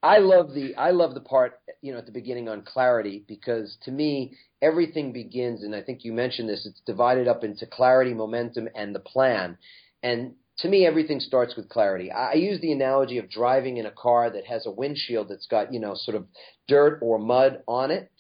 I 0.02 0.18
love 0.18 0.54
the 0.54 0.76
I 0.76 0.92
love 0.92 1.14
the 1.14 1.20
part 1.20 1.60
you 1.82 1.92
know 1.92 1.98
at 1.98 2.06
the 2.06 2.12
beginning 2.12 2.48
on 2.48 2.62
clarity 2.62 3.24
because 3.26 3.76
to 3.84 3.90
me 3.90 4.36
everything 4.62 5.12
begins 5.12 5.64
and 5.64 5.74
I 5.74 5.82
think 5.82 6.04
you 6.04 6.12
mentioned 6.12 6.48
this 6.48 6.66
it's 6.66 6.80
divided 6.86 7.26
up 7.26 7.42
into 7.42 7.66
clarity, 7.66 8.14
momentum 8.14 8.68
and 8.76 8.94
the 8.94 9.00
plan. 9.00 9.58
And 10.02 10.34
to 10.58 10.68
me, 10.68 10.86
everything 10.86 11.20
starts 11.20 11.56
with 11.56 11.68
clarity. 11.68 12.10
I 12.10 12.34
use 12.34 12.60
the 12.60 12.72
analogy 12.72 13.18
of 13.18 13.30
driving 13.30 13.76
in 13.76 13.86
a 13.86 13.90
car 13.90 14.30
that 14.30 14.46
has 14.46 14.66
a 14.66 14.70
windshield 14.70 15.28
that's 15.28 15.46
got, 15.46 15.72
you 15.72 15.80
know, 15.80 15.94
sort 15.94 16.16
of 16.16 16.26
dirt 16.66 16.98
or 17.00 17.18
mud 17.18 17.62
on 17.68 17.90
it. 17.90 18.10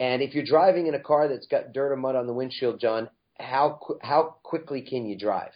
And 0.00 0.22
if 0.22 0.34
you're 0.34 0.44
driving 0.44 0.86
in 0.86 0.94
a 0.94 1.00
car 1.00 1.28
that's 1.28 1.46
got 1.46 1.72
dirt 1.72 1.92
or 1.92 1.96
mud 1.96 2.14
on 2.14 2.26
the 2.26 2.32
windshield, 2.32 2.80
John, 2.80 3.08
how 3.40 3.80
how 4.02 4.36
quickly 4.42 4.82
can 4.82 5.06
you 5.06 5.18
drive? 5.18 5.50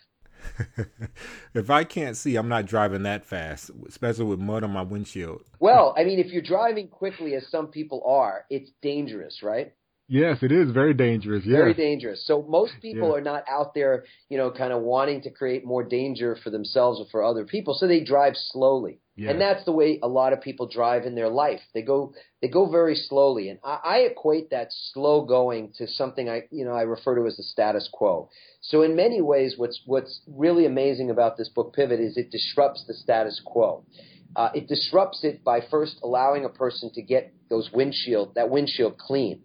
if 1.55 1.71
I 1.71 1.85
can't 1.85 2.17
see, 2.17 2.35
I'm 2.35 2.49
not 2.49 2.67
driving 2.67 3.05
that 3.05 3.25
fast, 3.25 3.71
especially 3.89 4.25
with 4.25 4.41
mud 4.41 4.65
on 4.65 4.73
my 4.73 4.83
windshield. 4.83 5.43
well, 5.61 5.95
I 5.97 6.03
mean, 6.03 6.19
if 6.19 6.33
you're 6.33 6.43
driving 6.43 6.89
quickly, 6.89 7.35
as 7.35 7.47
some 7.49 7.69
people 7.69 8.03
are, 8.05 8.45
it's 8.51 8.71
dangerous, 8.83 9.41
right? 9.43 9.73
Yes, 10.13 10.43
it 10.43 10.53
is 10.53 10.71
very 10.73 10.93
dangerous. 10.93 11.43
Yes. 11.47 11.57
Very 11.57 11.73
dangerous. 11.73 12.27
So 12.27 12.45
most 12.47 12.75
people 12.83 13.17
are 13.17 13.23
not 13.23 13.45
out 13.49 13.73
there, 13.73 14.05
you 14.29 14.37
know, 14.37 14.51
kind 14.51 14.71
of 14.71 14.83
wanting 14.83 15.23
to 15.23 15.31
create 15.31 15.65
more 15.65 15.83
danger 15.83 16.37
for 16.45 16.51
themselves 16.51 17.01
or 17.01 17.07
for 17.11 17.25
other 17.25 17.47
people. 17.47 17.73
So 17.73 17.87
they 17.87 18.05
drive 18.05 18.35
slowly. 18.37 19.01
Yes. 19.17 19.31
And 19.31 19.41
that's 19.41 19.65
the 19.65 19.73
way 19.73 19.99
a 20.03 20.09
lot 20.09 20.35
of 20.35 20.43
people 20.43 20.69
drive 20.69 21.07
in 21.07 21.15
their 21.15 21.31
life. 21.31 21.61
They 21.73 21.81
go 21.81 22.13
they 22.43 22.49
go 22.49 22.71
very 22.71 22.95
slowly. 22.95 23.49
And 23.49 23.59
I, 23.65 23.79
I 23.83 23.97
equate 24.01 24.51
that 24.51 24.69
slow 24.93 25.25
going 25.25 25.73
to 25.79 25.87
something 25.87 26.29
I 26.29 26.43
you 26.51 26.67
know, 26.67 26.75
I 26.75 26.83
refer 26.83 27.15
to 27.15 27.27
as 27.27 27.39
the 27.39 27.43
status 27.43 27.89
quo. 27.91 28.29
So 28.61 28.83
in 28.83 28.95
many 28.95 29.23
ways 29.23 29.55
what's 29.57 29.81
what's 29.87 30.21
really 30.27 30.67
amazing 30.67 31.09
about 31.09 31.39
this 31.39 31.49
book 31.49 31.75
pivot 31.75 32.01
is 32.01 32.19
it 32.19 32.31
disrupts 32.31 32.85
the 32.87 32.93
status 32.93 33.41
quo. 33.43 33.87
Uh, 34.37 34.51
it 34.55 34.69
disrupts 34.69 35.25
it 35.25 35.43
by 35.43 35.61
first 35.71 36.01
allowing 36.03 36.45
a 36.45 36.51
person 36.51 36.91
to 36.93 37.01
get 37.01 37.33
those 37.49 37.71
windshield 37.73 38.35
that 38.35 38.51
windshield 38.51 38.99
clean 38.99 39.41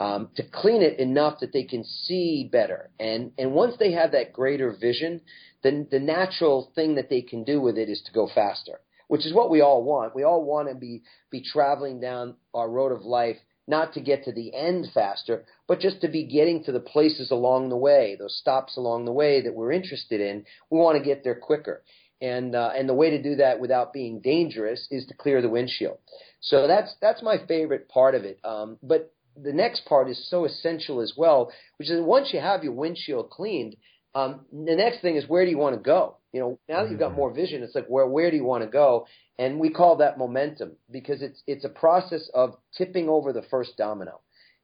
um, 0.00 0.28
to 0.36 0.42
clean 0.42 0.82
it 0.82 0.98
enough 0.98 1.40
that 1.40 1.52
they 1.52 1.64
can 1.64 1.84
see 1.84 2.48
better. 2.50 2.90
And 2.98 3.32
and 3.38 3.52
once 3.52 3.76
they 3.78 3.92
have 3.92 4.12
that 4.12 4.32
greater 4.32 4.76
vision, 4.78 5.20
then 5.62 5.86
the 5.90 6.00
natural 6.00 6.70
thing 6.74 6.96
that 6.96 7.10
they 7.10 7.22
can 7.22 7.44
do 7.44 7.60
with 7.60 7.78
it 7.78 7.88
is 7.88 8.02
to 8.06 8.12
go 8.12 8.28
faster, 8.32 8.80
which 9.08 9.26
is 9.26 9.34
what 9.34 9.50
we 9.50 9.60
all 9.60 9.82
want. 9.82 10.14
We 10.14 10.24
all 10.24 10.44
want 10.44 10.68
to 10.68 10.74
be 10.74 11.02
be 11.30 11.42
traveling 11.42 12.00
down 12.00 12.36
our 12.54 12.68
road 12.68 12.92
of 12.92 13.02
life 13.02 13.36
not 13.68 13.94
to 13.94 14.00
get 14.00 14.24
to 14.24 14.32
the 14.32 14.54
end 14.54 14.86
faster, 14.94 15.44
but 15.66 15.80
just 15.80 16.00
to 16.00 16.08
be 16.08 16.24
getting 16.24 16.62
to 16.64 16.72
the 16.72 16.80
places 16.80 17.30
along 17.30 17.68
the 17.68 17.76
way, 17.76 18.16
those 18.18 18.38
stops 18.38 18.76
along 18.76 19.04
the 19.04 19.12
way 19.12 19.42
that 19.42 19.54
we're 19.54 19.72
interested 19.72 20.20
in. 20.20 20.44
We 20.70 20.78
want 20.78 20.98
to 20.98 21.04
get 21.04 21.24
there 21.24 21.34
quicker. 21.34 21.82
And, 22.20 22.54
uh, 22.54 22.70
and 22.74 22.88
the 22.88 22.94
way 22.94 23.10
to 23.10 23.22
do 23.22 23.36
that 23.36 23.60
without 23.60 23.92
being 23.92 24.20
dangerous 24.20 24.86
is 24.90 25.06
to 25.06 25.14
clear 25.14 25.42
the 25.42 25.50
windshield. 25.50 25.98
So 26.40 26.66
that's, 26.66 26.94
that's 27.00 27.22
my 27.22 27.36
favorite 27.46 27.88
part 27.88 28.14
of 28.14 28.24
it. 28.24 28.38
Um, 28.42 28.78
but 28.82 29.12
the 29.42 29.52
next 29.52 29.84
part 29.86 30.08
is 30.08 30.28
so 30.28 30.44
essential 30.44 31.00
as 31.00 31.14
well, 31.16 31.52
which 31.78 31.90
is 31.90 32.00
once 32.00 32.32
you 32.32 32.40
have 32.40 32.64
your 32.64 32.72
windshield 32.72 33.30
cleaned, 33.30 33.76
um, 34.14 34.46
the 34.50 34.74
next 34.74 35.02
thing 35.02 35.16
is 35.16 35.28
where 35.28 35.44
do 35.44 35.50
you 35.50 35.58
want 35.58 35.76
to 35.76 35.82
go? 35.82 36.16
You 36.32 36.40
know, 36.40 36.58
now 36.68 36.82
that 36.82 36.90
you've 36.90 36.98
got 36.98 37.08
mm-hmm. 37.10 37.18
more 37.18 37.34
vision, 37.34 37.62
it's 37.62 37.74
like 37.74 37.86
where 37.86 38.06
where 38.06 38.30
do 38.30 38.36
you 38.36 38.44
want 38.44 38.64
to 38.64 38.70
go? 38.70 39.06
And 39.38 39.60
we 39.60 39.70
call 39.70 39.96
that 39.96 40.16
momentum 40.16 40.72
because 40.90 41.20
it's 41.20 41.42
it's 41.46 41.64
a 41.64 41.68
process 41.68 42.30
of 42.32 42.56
tipping 42.76 43.08
over 43.08 43.32
the 43.32 43.42
first 43.50 43.76
domino. 43.76 44.20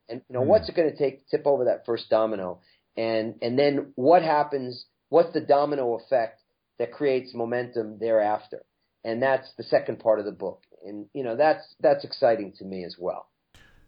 And 0.08 0.22
you 0.28 0.34
know, 0.34 0.42
mm. 0.42 0.46
what's 0.46 0.68
it 0.68 0.74
going 0.74 0.90
to 0.90 0.96
take 0.96 1.18
to 1.18 1.36
tip 1.36 1.46
over 1.46 1.66
that 1.66 1.84
first 1.84 2.08
domino? 2.08 2.60
And 2.96 3.34
and 3.42 3.58
then 3.58 3.92
what 3.94 4.22
happens? 4.22 4.86
What's 5.10 5.32
the 5.34 5.40
domino 5.40 5.98
effect 5.98 6.40
that 6.78 6.92
creates 6.92 7.34
momentum 7.34 7.98
thereafter? 7.98 8.64
And 9.04 9.22
that's 9.22 9.52
the 9.58 9.64
second 9.64 9.98
part 9.98 10.18
of 10.18 10.24
the 10.24 10.32
book. 10.32 10.62
And 10.84 11.06
you 11.12 11.24
know, 11.24 11.36
that's 11.36 11.74
that's 11.80 12.04
exciting 12.04 12.54
to 12.58 12.64
me 12.64 12.84
as 12.84 12.96
well. 12.98 13.26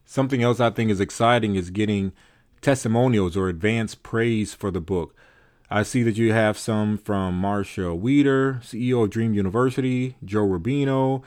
Something 0.05 0.43
else 0.43 0.61
I 0.61 0.71
think 0.71 0.91
is 0.91 1.01
exciting 1.01 1.55
is 1.57 1.71
getting 1.71 2.13
testimonials 2.61 3.37
or 3.37 3.49
advanced 3.49 4.03
praise 4.03 4.55
for 4.55 4.71
the 4.71 4.81
book. 4.81 5.15
I 5.71 5.83
see 5.83 6.03
that 6.03 6.17
you 6.17 6.33
have 6.33 6.59
some 6.59 6.99
from 6.99 7.39
Marcia 7.39 7.95
Wieder, 7.95 8.61
CEO 8.63 9.05
of 9.05 9.11
Dream 9.11 9.35
University, 9.35 10.17
Joe 10.25 10.47
Rubino, 10.47 11.23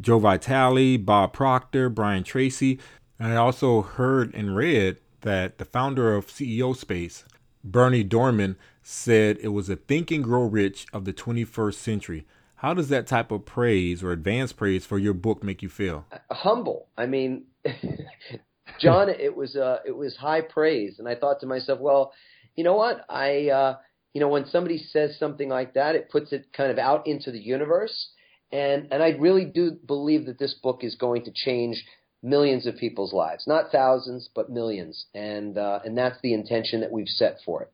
Joe 0.00 0.18
Vitale, 0.18 0.96
Bob 0.96 1.32
Proctor, 1.32 1.88
Brian 1.88 2.24
Tracy. 2.24 2.80
And 3.18 3.32
I 3.32 3.36
also 3.36 3.82
heard 3.82 4.34
and 4.34 4.56
read 4.56 4.96
that 5.20 5.58
the 5.58 5.64
founder 5.64 6.14
of 6.14 6.26
CEO 6.26 6.74
Space, 6.74 7.24
Berny 7.62 8.04
Dohrmann, 8.04 8.56
said 8.82 9.38
it 9.40 9.48
was 9.48 9.68
a 9.68 9.76
think 9.76 10.10
and 10.10 10.24
grow 10.24 10.42
rich 10.42 10.86
of 10.92 11.04
the 11.04 11.12
21st 11.12 11.74
century. 11.74 12.26
How 12.56 12.74
does 12.74 12.88
that 12.88 13.06
type 13.06 13.30
of 13.30 13.44
praise 13.44 14.02
or 14.02 14.12
advanced 14.12 14.56
praise 14.56 14.86
for 14.86 14.98
your 14.98 15.14
book 15.14 15.42
make 15.42 15.62
you 15.62 15.68
feel? 15.68 16.06
Humble. 16.30 16.86
I 16.96 17.06
mean, 17.06 17.44
John, 18.80 19.08
it 19.08 19.36
was 19.36 19.56
uh, 19.56 19.78
it 19.86 19.96
was 19.96 20.16
high 20.16 20.40
praise, 20.40 20.98
and 20.98 21.08
I 21.08 21.14
thought 21.14 21.40
to 21.40 21.46
myself, 21.46 21.78
well, 21.80 22.12
you 22.56 22.64
know 22.64 22.74
what? 22.74 23.04
I, 23.08 23.48
uh, 23.48 23.76
you 24.12 24.20
know, 24.20 24.28
when 24.28 24.46
somebody 24.46 24.78
says 24.78 25.18
something 25.18 25.48
like 25.48 25.74
that, 25.74 25.94
it 25.94 26.10
puts 26.10 26.32
it 26.32 26.52
kind 26.52 26.70
of 26.70 26.78
out 26.78 27.06
into 27.06 27.30
the 27.30 27.38
universe. 27.38 28.10
And, 28.50 28.88
and 28.90 29.02
I 29.02 29.10
really 29.10 29.46
do 29.46 29.72
believe 29.86 30.26
that 30.26 30.38
this 30.38 30.54
book 30.62 30.80
is 30.82 30.94
going 30.94 31.24
to 31.24 31.32
change 31.34 31.82
millions 32.22 32.66
of 32.66 32.76
people's 32.76 33.12
lives, 33.12 33.44
not 33.46 33.72
thousands, 33.72 34.28
but 34.34 34.50
millions. 34.50 35.06
And, 35.14 35.56
uh, 35.56 35.80
and 35.84 35.96
that's 35.96 36.20
the 36.22 36.34
intention 36.34 36.80
that 36.80 36.92
we've 36.92 37.08
set 37.08 37.38
for 37.44 37.62
it. 37.62 37.72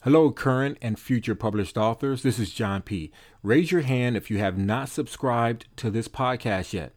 Hello, 0.00 0.30
current 0.30 0.78
and 0.82 0.98
future 0.98 1.34
published 1.34 1.76
authors. 1.76 2.22
This 2.22 2.38
is 2.38 2.50
John 2.50 2.82
P. 2.82 3.12
Raise 3.42 3.70
your 3.70 3.82
hand 3.82 4.16
if 4.16 4.30
you 4.30 4.38
have 4.38 4.58
not 4.58 4.88
subscribed 4.88 5.66
to 5.76 5.90
this 5.90 6.08
podcast 6.08 6.72
yet. 6.72 6.92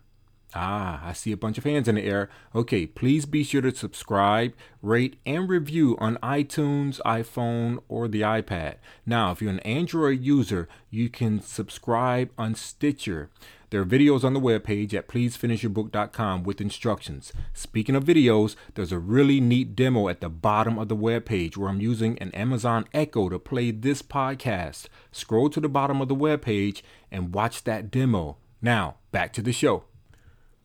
Ah, 0.59 1.01
I 1.03 1.13
see 1.13 1.31
a 1.31 1.37
bunch 1.37 1.59
of 1.59 1.65
hands 1.65 1.87
in 1.87 1.95
the 1.95 2.03
air. 2.03 2.29
Okay, 2.55 2.87
please 2.87 3.27
be 3.27 3.43
sure 3.43 3.61
to 3.61 3.75
subscribe, 3.75 4.53
rate, 4.81 5.19
and 5.23 5.47
review 5.47 5.95
on 5.99 6.17
iTunes, 6.17 6.99
iPhone, 7.05 7.77
or 7.87 8.07
the 8.07 8.21
iPad. 8.21 8.77
Now, 9.05 9.31
if 9.31 9.39
you're 9.39 9.51
an 9.51 9.59
Android 9.59 10.21
user, 10.21 10.67
you 10.89 11.09
can 11.09 11.41
subscribe 11.41 12.31
on 12.39 12.55
Stitcher. 12.55 13.29
There 13.69 13.81
are 13.81 13.85
videos 13.85 14.23
on 14.23 14.33
the 14.33 14.39
webpage 14.39 14.95
at 14.95 15.07
pleasefinishyourbook.com 15.07 16.43
with 16.43 16.59
instructions. 16.59 17.33
Speaking 17.53 17.95
of 17.95 18.05
videos, 18.05 18.55
there's 18.73 18.93
a 18.93 18.97
really 18.97 19.39
neat 19.39 19.75
demo 19.75 20.07
at 20.07 20.21
the 20.21 20.29
bottom 20.29 20.79
of 20.79 20.87
the 20.87 20.95
webpage 20.95 21.55
where 21.55 21.69
I'm 21.69 21.81
using 21.81 22.17
an 22.17 22.31
Amazon 22.31 22.85
Echo 22.95 23.29
to 23.29 23.37
play 23.37 23.69
this 23.69 24.01
podcast. 24.01 24.87
Scroll 25.11 25.51
to 25.51 25.59
the 25.59 25.69
bottom 25.69 26.01
of 26.01 26.07
the 26.07 26.15
webpage 26.15 26.81
and 27.11 27.35
watch 27.35 27.63
that 27.65 27.91
demo. 27.91 28.37
Now, 28.59 28.95
back 29.11 29.33
to 29.33 29.41
the 29.43 29.53
show. 29.53 29.83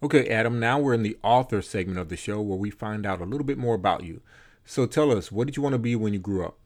Okay, 0.03 0.29
Adam, 0.29 0.59
now 0.59 0.81
we're 0.81 0.95
in 0.95 1.05
the 1.05 1.17
author 1.23 1.63
segment 1.63 1.99
of 1.99 2.09
the 2.09 2.17
show 2.17 2.41
where 2.41 2.59
we 2.59 2.71
find 2.71 3.07
out 3.07 3.21
a 3.21 3.25
little 3.25 3.47
bit 3.47 3.57
more 3.57 3.77
about 3.77 4.03
you. 4.03 4.21
So 4.65 4.85
tell 4.85 5.17
us, 5.17 5.31
what 5.31 5.47
did 5.47 5.57
you 5.57 5.63
want 5.63 5.75
to 5.75 5.79
be 5.79 5.95
when 5.95 6.13
you 6.13 6.19
grew 6.19 6.45
up? 6.45 6.59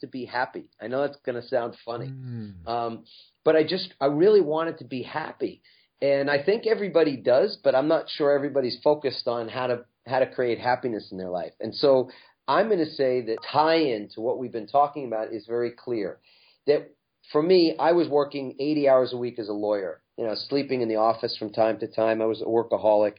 To 0.00 0.06
be 0.06 0.26
happy. 0.26 0.68
I 0.80 0.86
know 0.86 1.00
that's 1.00 1.16
going 1.24 1.40
to 1.40 1.48
sound 1.48 1.76
funny, 1.84 2.08
mm. 2.08 2.68
um, 2.68 3.04
but 3.42 3.56
I 3.56 3.64
just, 3.64 3.94
I 4.02 4.06
really 4.06 4.42
wanted 4.42 4.78
to 4.78 4.84
be 4.84 5.02
happy. 5.02 5.62
And 6.02 6.30
I 6.30 6.42
think 6.42 6.66
everybody 6.66 7.16
does, 7.16 7.58
but 7.64 7.74
I'm 7.74 7.88
not 7.88 8.04
sure 8.08 8.32
everybody's 8.32 8.78
focused 8.84 9.26
on 9.26 9.48
how 9.48 9.66
to 9.66 9.84
how 10.06 10.20
to 10.20 10.26
create 10.26 10.58
happiness 10.58 11.08
in 11.10 11.18
their 11.18 11.28
life. 11.28 11.52
And 11.60 11.74
so 11.74 12.10
I'm 12.46 12.68
going 12.68 12.78
to 12.78 12.90
say 12.90 13.20
that 13.22 13.38
tie-in 13.50 14.08
to 14.14 14.20
what 14.20 14.38
we've 14.38 14.52
been 14.52 14.68
talking 14.68 15.06
about 15.06 15.32
is 15.32 15.44
very 15.46 15.72
clear. 15.72 16.18
That 16.66 16.94
for 17.32 17.42
me, 17.42 17.74
I 17.78 17.92
was 17.92 18.08
working 18.08 18.54
80 18.58 18.88
hours 18.88 19.12
a 19.12 19.16
week 19.16 19.38
as 19.38 19.48
a 19.48 19.52
lawyer 19.52 20.00
you 20.18 20.26
know, 20.26 20.34
sleeping 20.34 20.82
in 20.82 20.88
the 20.88 20.96
office 20.96 21.36
from 21.38 21.52
time 21.52 21.78
to 21.78 21.86
time. 21.86 22.20
I 22.20 22.26
was 22.26 22.42
a 22.42 22.44
workaholic 22.44 23.14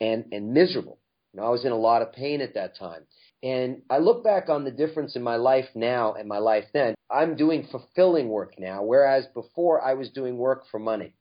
and, 0.00 0.26
and 0.30 0.54
miserable. 0.54 0.98
You 1.34 1.40
know, 1.40 1.46
I 1.46 1.50
was 1.50 1.64
in 1.64 1.72
a 1.72 1.76
lot 1.76 2.02
of 2.02 2.12
pain 2.12 2.40
at 2.40 2.54
that 2.54 2.78
time. 2.78 3.02
And 3.42 3.82
I 3.90 3.98
look 3.98 4.24
back 4.24 4.48
on 4.48 4.64
the 4.64 4.70
difference 4.70 5.16
in 5.16 5.22
my 5.22 5.36
life 5.36 5.66
now 5.74 6.14
and 6.14 6.28
my 6.28 6.38
life 6.38 6.64
then. 6.72 6.94
I'm 7.10 7.36
doing 7.36 7.66
fulfilling 7.70 8.28
work 8.28 8.54
now, 8.58 8.82
whereas 8.82 9.26
before 9.34 9.82
I 9.84 9.94
was 9.94 10.10
doing 10.10 10.38
work 10.38 10.64
for 10.70 10.78
money. 10.78 11.14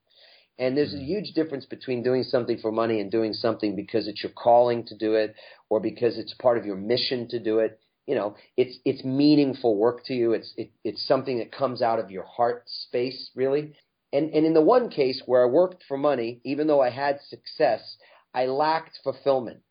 And 0.57 0.77
there's 0.77 0.93
a 0.93 0.97
mm-hmm. 0.97 1.05
huge 1.05 1.33
difference 1.33 1.65
between 1.65 2.03
doing 2.03 2.23
something 2.23 2.59
for 2.59 2.71
money 2.71 3.01
and 3.01 3.11
doing 3.11 3.33
something 3.33 3.75
because 3.75 4.07
it's 4.07 4.23
your 4.23 4.31
calling 4.31 4.85
to 4.85 4.95
do 4.95 5.15
it 5.15 5.35
or 5.69 5.79
because 5.79 6.17
it's 6.17 6.33
part 6.35 6.57
of 6.57 6.65
your 6.65 6.77
mission 6.77 7.27
to 7.29 7.39
do 7.39 7.59
it. 7.59 7.79
You 8.07 8.15
know, 8.15 8.35
it's 8.55 8.77
it's 8.85 9.03
meaningful 9.03 9.75
work 9.75 10.05
to 10.05 10.13
you. 10.13 10.33
It's 10.33 10.53
it, 10.55 10.71
it's 10.83 11.05
something 11.07 11.39
that 11.39 11.51
comes 11.51 11.81
out 11.81 11.99
of 11.99 12.11
your 12.11 12.23
heart 12.23 12.63
space, 12.67 13.31
really. 13.35 13.73
And, 14.13 14.33
and 14.33 14.45
in 14.45 14.53
the 14.53 14.61
one 14.61 14.89
case 14.89 15.21
where 15.25 15.43
I 15.43 15.49
worked 15.49 15.83
for 15.87 15.97
money, 15.97 16.39
even 16.43 16.67
though 16.67 16.81
I 16.81 16.89
had 16.89 17.19
success, 17.27 17.97
I 18.33 18.45
lacked 18.45 18.99
fulfillment. 19.03 19.61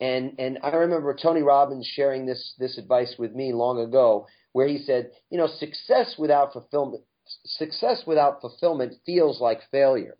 And, 0.00 0.34
and 0.38 0.58
I 0.62 0.70
remember 0.70 1.14
Tony 1.14 1.42
Robbins 1.42 1.86
sharing 1.86 2.26
this, 2.26 2.54
this 2.58 2.78
advice 2.78 3.14
with 3.18 3.34
me 3.34 3.52
long 3.52 3.78
ago, 3.80 4.26
where 4.52 4.68
he 4.68 4.78
said, 4.78 5.10
you 5.30 5.38
know, 5.38 5.46
success 5.46 6.16
without 6.18 6.52
fulfillment, 6.52 7.04
success 7.44 8.02
without 8.06 8.40
fulfillment 8.40 8.94
feels 9.06 9.40
like 9.40 9.60
failure. 9.70 10.16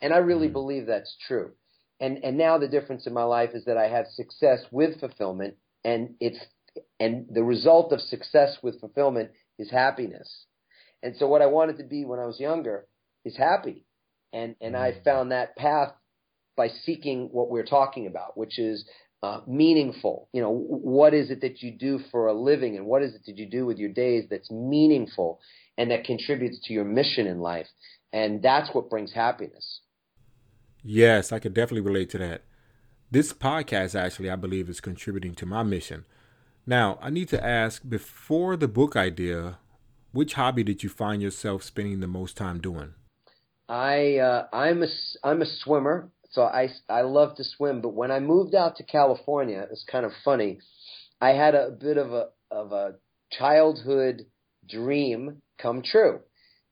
And 0.00 0.14
I 0.14 0.18
really 0.18 0.46
mm-hmm. 0.46 0.52
believe 0.54 0.86
that's 0.86 1.16
true. 1.26 1.52
And, 2.00 2.24
and 2.24 2.38
now 2.38 2.56
the 2.56 2.68
difference 2.68 3.06
in 3.06 3.12
my 3.12 3.24
life 3.24 3.50
is 3.52 3.64
that 3.66 3.76
I 3.76 3.88
have 3.88 4.06
success 4.06 4.60
with 4.70 5.00
fulfillment 5.00 5.56
and 5.84 6.14
it's, 6.20 6.38
and 6.98 7.26
the 7.30 7.42
result 7.42 7.92
of 7.92 8.00
success 8.00 8.56
with 8.62 8.80
fulfillment 8.80 9.30
is 9.58 9.70
happiness. 9.70 10.46
And 11.02 11.14
so 11.16 11.26
what 11.26 11.42
I 11.42 11.46
wanted 11.46 11.78
to 11.78 11.84
be 11.84 12.04
when 12.04 12.18
I 12.18 12.26
was 12.26 12.40
younger 12.40 12.86
is 13.24 13.36
happy. 13.36 13.84
And, 14.32 14.54
and 14.60 14.76
I 14.76 14.92
mm. 14.92 15.04
found 15.04 15.32
that 15.32 15.56
path 15.56 15.92
by 16.56 16.68
seeking 16.84 17.28
what 17.32 17.50
we're 17.50 17.64
talking 17.64 18.06
about, 18.06 18.36
which 18.36 18.58
is 18.58 18.84
uh, 19.22 19.40
meaningful. 19.46 20.28
You 20.32 20.42
know, 20.42 20.52
what 20.52 21.14
is 21.14 21.30
it 21.30 21.40
that 21.40 21.62
you 21.62 21.72
do 21.72 22.00
for 22.10 22.28
a 22.28 22.32
living 22.32 22.76
and 22.76 22.86
what 22.86 23.02
is 23.02 23.14
it 23.14 23.22
that 23.26 23.38
you 23.38 23.46
do 23.46 23.66
with 23.66 23.78
your 23.78 23.90
days 23.90 24.24
that's 24.30 24.50
meaningful 24.50 25.40
and 25.78 25.90
that 25.90 26.04
contributes 26.04 26.60
to 26.64 26.72
your 26.72 26.84
mission 26.84 27.26
in 27.26 27.40
life? 27.40 27.66
And 28.12 28.42
that's 28.42 28.74
what 28.74 28.90
brings 28.90 29.12
happiness. 29.12 29.80
Yes, 30.82 31.32
I 31.32 31.38
could 31.38 31.54
definitely 31.54 31.82
relate 31.82 32.10
to 32.10 32.18
that. 32.18 32.42
This 33.10 33.32
podcast, 33.32 33.98
actually, 33.98 34.30
I 34.30 34.36
believe, 34.36 34.68
is 34.68 34.80
contributing 34.80 35.34
to 35.34 35.46
my 35.46 35.62
mission. 35.62 36.04
Now, 36.66 36.98
I 37.02 37.10
need 37.10 37.28
to 37.30 37.44
ask 37.44 37.82
before 37.88 38.56
the 38.56 38.68
book 38.68 38.96
idea, 38.96 39.58
which 40.12 40.34
hobby 40.34 40.62
did 40.62 40.82
you 40.82 40.88
find 40.88 41.20
yourself 41.20 41.62
spending 41.62 42.00
the 42.00 42.06
most 42.06 42.36
time 42.36 42.60
doing? 42.60 42.94
I 43.70 44.16
uh, 44.16 44.46
I'm 44.52 44.82
a 44.82 44.88
I'm 45.22 45.42
a 45.42 45.46
swimmer, 45.46 46.10
so 46.30 46.42
I 46.42 46.70
I 46.88 47.02
love 47.02 47.36
to 47.36 47.44
swim. 47.44 47.80
But 47.80 47.94
when 47.94 48.10
I 48.10 48.18
moved 48.18 48.56
out 48.56 48.76
to 48.76 48.82
California, 48.82 49.64
it's 49.70 49.84
kind 49.84 50.04
of 50.04 50.10
funny. 50.24 50.58
I 51.20 51.30
had 51.30 51.54
a 51.54 51.70
bit 51.70 51.96
of 51.96 52.12
a 52.12 52.26
of 52.50 52.72
a 52.72 52.94
childhood 53.30 54.26
dream 54.68 55.40
come 55.56 55.82
true, 55.82 56.18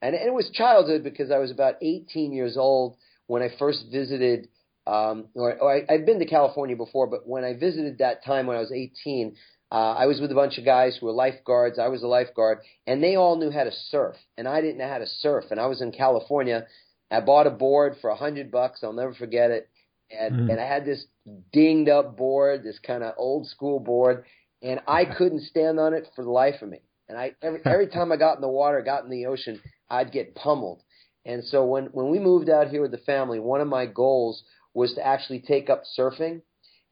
and 0.02 0.16
it 0.16 0.34
was 0.34 0.50
childhood 0.50 1.04
because 1.04 1.30
I 1.30 1.38
was 1.38 1.52
about 1.52 1.76
18 1.80 2.32
years 2.32 2.56
old 2.56 2.96
when 3.28 3.42
I 3.42 3.50
first 3.58 3.86
visited. 3.92 4.48
Um, 4.84 5.26
or, 5.34 5.54
or 5.60 5.76
I, 5.76 5.84
I'd 5.86 6.06
been 6.06 6.18
to 6.18 6.24
California 6.24 6.74
before, 6.74 7.06
but 7.06 7.28
when 7.28 7.44
I 7.44 7.52
visited 7.52 7.98
that 7.98 8.24
time 8.24 8.46
when 8.46 8.56
I 8.56 8.60
was 8.60 8.72
18, 8.72 9.36
uh, 9.70 9.74
I 9.74 10.06
was 10.06 10.18
with 10.18 10.32
a 10.32 10.34
bunch 10.34 10.56
of 10.56 10.64
guys 10.64 10.96
who 10.96 11.04
were 11.04 11.12
lifeguards. 11.12 11.78
I 11.78 11.88
was 11.88 12.02
a 12.02 12.06
lifeguard, 12.06 12.60
and 12.86 13.02
they 13.04 13.14
all 13.14 13.36
knew 13.36 13.50
how 13.50 13.64
to 13.64 13.70
surf, 13.90 14.16
and 14.38 14.48
I 14.48 14.62
didn't 14.62 14.78
know 14.78 14.88
how 14.88 14.96
to 14.96 15.06
surf. 15.06 15.44
And 15.50 15.60
I 15.60 15.66
was 15.66 15.82
in 15.82 15.92
California, 15.92 16.66
I 17.10 17.20
bought 17.20 17.46
a 17.46 17.50
board 17.50 17.96
for 18.00 18.10
a 18.10 18.16
hundred 18.16 18.50
bucks. 18.50 18.80
I'll 18.82 18.92
never 18.92 19.14
forget 19.14 19.50
it. 19.50 19.68
And 20.10 20.34
mm. 20.34 20.50
and 20.50 20.60
I 20.60 20.66
had 20.66 20.84
this 20.84 21.04
dinged 21.52 21.90
up 21.90 22.16
board, 22.16 22.62
this 22.64 22.78
kind 22.78 23.02
of 23.02 23.14
old 23.18 23.46
school 23.46 23.80
board, 23.80 24.24
and 24.62 24.80
I 24.86 25.04
couldn't 25.18 25.42
stand 25.42 25.78
on 25.78 25.94
it 25.94 26.08
for 26.14 26.24
the 26.24 26.30
life 26.30 26.62
of 26.62 26.68
me. 26.68 26.80
And 27.08 27.18
I 27.18 27.32
every 27.42 27.60
every 27.64 27.86
time 27.96 28.12
I 28.12 28.16
got 28.16 28.36
in 28.36 28.40
the 28.40 28.48
water, 28.48 28.82
got 28.82 29.04
in 29.04 29.10
the 29.10 29.26
ocean, 29.26 29.60
I'd 29.90 30.12
get 30.12 30.34
pummeled. 30.34 30.82
And 31.24 31.44
so 31.44 31.64
when 31.64 31.86
when 31.86 32.10
we 32.10 32.18
moved 32.18 32.48
out 32.48 32.68
here 32.68 32.82
with 32.82 32.90
the 32.90 32.98
family, 32.98 33.38
one 33.38 33.60
of 33.60 33.68
my 33.68 33.86
goals 33.86 34.42
was 34.74 34.94
to 34.94 35.06
actually 35.06 35.40
take 35.40 35.68
up 35.70 35.82
surfing. 35.98 36.42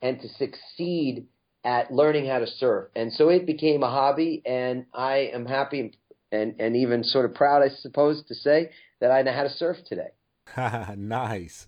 and 0.02 0.20
to 0.20 0.28
succeed 0.28 1.26
at 1.64 1.90
learning 1.90 2.26
how 2.26 2.38
to 2.38 2.46
surf. 2.46 2.88
And 2.94 3.12
so 3.12 3.28
it 3.28 3.46
became 3.46 3.82
a 3.82 3.90
hobby, 3.90 4.42
and 4.46 4.86
I 4.94 5.30
am 5.32 5.46
happy 5.46 5.92
and, 6.30 6.54
and 6.60 6.76
even 6.76 7.02
sort 7.02 7.24
of 7.24 7.34
proud, 7.34 7.62
I 7.62 7.68
suppose, 7.68 8.22
to 8.28 8.34
say 8.34 8.70
that 9.00 9.10
I 9.10 9.22
know 9.22 9.32
how 9.32 9.42
to 9.42 9.50
surf 9.50 9.78
today. 9.86 10.10
nice. 10.96 11.66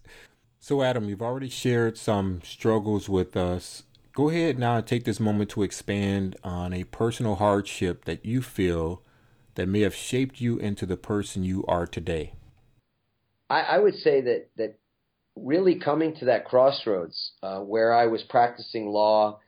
So, 0.61 0.83
Adam, 0.83 1.09
you've 1.09 1.23
already 1.23 1.49
shared 1.49 1.97
some 1.97 2.41
struggles 2.43 3.09
with 3.09 3.37
us. 3.37 3.85
Go 4.15 4.29
ahead 4.31 4.59
now 4.59 4.77
and 4.77 4.87
take 4.87 5.05
this 5.05 5.21
moment 5.21 5.51
to 5.51 5.63
expand 5.63 6.37
on 6.43 6.73
a 6.73 6.85
personal 6.85 7.37
hardship 7.37 8.05
that 8.07 8.25
you 8.25 8.43
feel 8.43 9.03
that 9.55 9.69
may 9.69 9.81
have 9.81 9.95
shaped 9.95 10.41
you 10.41 10.59
into 10.59 10.87
the 10.87 10.97
person 10.97 11.45
you 11.45 11.65
are 11.69 11.87
today. 11.87 12.33
I, 13.51 13.61
I 13.61 13.79
would 13.79 13.95
say 13.95 14.21
that 14.23 14.49
that 14.57 14.79
really 15.37 15.79
coming 15.79 16.15
to 16.17 16.27
that 16.27 16.45
crossroads 16.45 17.33
uh, 17.43 17.61
where 17.61 17.95
I 17.95 18.07
was 18.07 18.23
practicing 18.23 18.89
law 18.89 19.41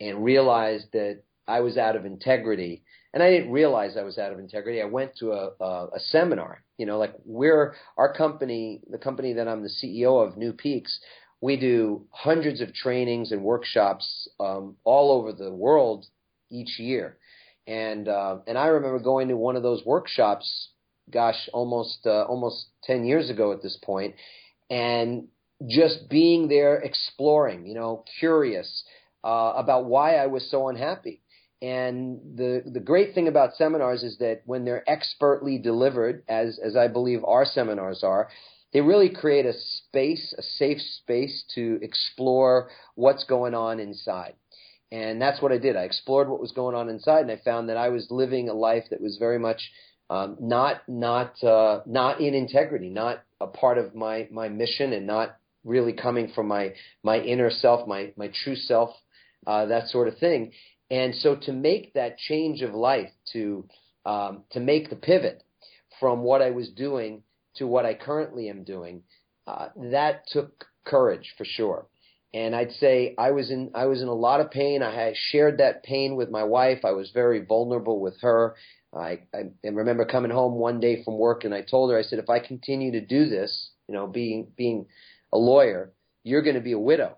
and 0.00 0.24
realized 0.24 0.86
that 0.92 1.22
I 1.46 1.60
was 1.60 1.76
out 1.76 1.96
of 1.96 2.04
integrity. 2.04 2.82
And 3.14 3.22
I 3.22 3.30
didn't 3.30 3.52
realize 3.52 3.96
I 3.96 4.02
was 4.02 4.18
out 4.18 4.32
of 4.32 4.38
integrity. 4.38 4.80
I 4.80 4.86
went 4.86 5.16
to 5.16 5.32
a, 5.32 5.50
a, 5.60 5.88
a 5.96 6.00
seminar. 6.00 6.64
You 6.78 6.86
know, 6.86 6.98
like 6.98 7.14
we're 7.24 7.74
our 7.96 8.12
company, 8.12 8.80
the 8.90 8.98
company 8.98 9.34
that 9.34 9.48
I'm 9.48 9.62
the 9.62 9.68
CEO 9.68 10.26
of, 10.26 10.36
New 10.36 10.52
Peaks. 10.52 10.98
We 11.40 11.56
do 11.58 12.06
hundreds 12.10 12.60
of 12.60 12.72
trainings 12.72 13.32
and 13.32 13.42
workshops 13.42 14.28
um, 14.40 14.76
all 14.84 15.12
over 15.12 15.32
the 15.32 15.52
world 15.52 16.06
each 16.50 16.78
year. 16.78 17.18
And 17.66 18.08
uh, 18.08 18.38
and 18.46 18.56
I 18.56 18.66
remember 18.66 18.98
going 18.98 19.28
to 19.28 19.36
one 19.36 19.56
of 19.56 19.62
those 19.62 19.84
workshops, 19.84 20.70
gosh, 21.10 21.48
almost 21.52 21.98
uh, 22.06 22.24
almost 22.24 22.66
ten 22.82 23.04
years 23.04 23.30
ago 23.30 23.52
at 23.52 23.62
this 23.62 23.78
point, 23.84 24.14
and 24.70 25.28
just 25.68 26.08
being 26.08 26.48
there, 26.48 26.76
exploring, 26.76 27.66
you 27.66 27.74
know, 27.74 28.04
curious, 28.18 28.84
uh, 29.22 29.52
about 29.56 29.84
why 29.84 30.16
I 30.16 30.26
was 30.26 30.50
so 30.50 30.68
unhappy. 30.68 31.20
And 31.62 32.18
the 32.36 32.62
the 32.66 32.80
great 32.80 33.14
thing 33.14 33.28
about 33.28 33.54
seminars 33.54 34.02
is 34.02 34.18
that 34.18 34.42
when 34.46 34.64
they're 34.64 34.88
expertly 34.90 35.58
delivered, 35.58 36.24
as 36.28 36.58
as 36.58 36.76
I 36.76 36.88
believe 36.88 37.24
our 37.24 37.44
seminars 37.44 38.02
are, 38.02 38.28
they 38.72 38.80
really 38.80 39.08
create 39.08 39.46
a 39.46 39.52
space, 39.52 40.34
a 40.36 40.42
safe 40.42 40.80
space 40.80 41.44
to 41.54 41.78
explore 41.80 42.68
what's 42.96 43.22
going 43.24 43.54
on 43.54 43.78
inside. 43.78 44.34
And 44.90 45.22
that's 45.22 45.40
what 45.40 45.52
I 45.52 45.58
did. 45.58 45.76
I 45.76 45.82
explored 45.82 46.28
what 46.28 46.40
was 46.40 46.50
going 46.50 46.74
on 46.74 46.88
inside, 46.88 47.20
and 47.20 47.30
I 47.30 47.40
found 47.44 47.68
that 47.68 47.76
I 47.76 47.90
was 47.90 48.08
living 48.10 48.48
a 48.48 48.54
life 48.54 48.84
that 48.90 49.00
was 49.00 49.16
very 49.18 49.38
much 49.38 49.62
um, 50.10 50.36
not 50.40 50.82
not 50.88 51.42
uh, 51.44 51.82
not 51.86 52.20
in 52.20 52.34
integrity, 52.34 52.90
not 52.90 53.22
a 53.40 53.46
part 53.46 53.78
of 53.78 53.94
my 53.94 54.26
my 54.32 54.48
mission, 54.48 54.92
and 54.92 55.06
not 55.06 55.36
really 55.64 55.92
coming 55.92 56.32
from 56.34 56.48
my 56.48 56.74
my 57.04 57.20
inner 57.20 57.50
self, 57.50 57.86
my 57.86 58.12
my 58.16 58.32
true 58.42 58.56
self, 58.56 58.90
uh, 59.46 59.66
that 59.66 59.88
sort 59.88 60.08
of 60.08 60.18
thing. 60.18 60.52
And 60.92 61.14
so 61.14 61.36
to 61.36 61.52
make 61.52 61.94
that 61.94 62.18
change 62.18 62.60
of 62.60 62.74
life, 62.74 63.08
to 63.32 63.66
um, 64.04 64.44
to 64.50 64.60
make 64.60 64.90
the 64.90 64.96
pivot 64.96 65.42
from 65.98 66.22
what 66.22 66.42
I 66.42 66.50
was 66.50 66.68
doing 66.68 67.22
to 67.56 67.66
what 67.66 67.86
I 67.86 67.94
currently 67.94 68.50
am 68.50 68.62
doing, 68.62 69.02
uh, 69.46 69.68
that 69.76 70.26
took 70.26 70.66
courage 70.84 71.34
for 71.38 71.44
sure. 71.44 71.86
And 72.34 72.54
I'd 72.54 72.72
say 72.72 73.14
I 73.16 73.30
was 73.30 73.50
in 73.50 73.70
I 73.74 73.86
was 73.86 74.02
in 74.02 74.08
a 74.08 74.14
lot 74.14 74.40
of 74.40 74.50
pain. 74.50 74.82
I 74.82 74.94
had 74.94 75.14
shared 75.16 75.58
that 75.58 75.82
pain 75.82 76.14
with 76.14 76.30
my 76.30 76.44
wife. 76.44 76.84
I 76.84 76.92
was 76.92 77.10
very 77.10 77.42
vulnerable 77.42 77.98
with 77.98 78.20
her. 78.20 78.54
I, 78.94 79.20
I, 79.32 79.44
remember 79.64 80.04
coming 80.04 80.30
home 80.30 80.56
one 80.56 80.78
day 80.78 81.02
from 81.02 81.18
work 81.18 81.44
and 81.44 81.54
I 81.54 81.62
told 81.62 81.90
her 81.90 81.98
I 81.98 82.02
said 82.02 82.18
if 82.18 82.28
I 82.28 82.38
continue 82.38 82.92
to 82.92 83.00
do 83.00 83.26
this, 83.30 83.70
you 83.88 83.94
know, 83.94 84.06
being 84.06 84.52
being 84.58 84.84
a 85.32 85.38
lawyer, 85.38 85.92
you're 86.22 86.42
going 86.42 86.56
to 86.56 86.60
be 86.60 86.72
a 86.72 86.78
widow. 86.78 87.16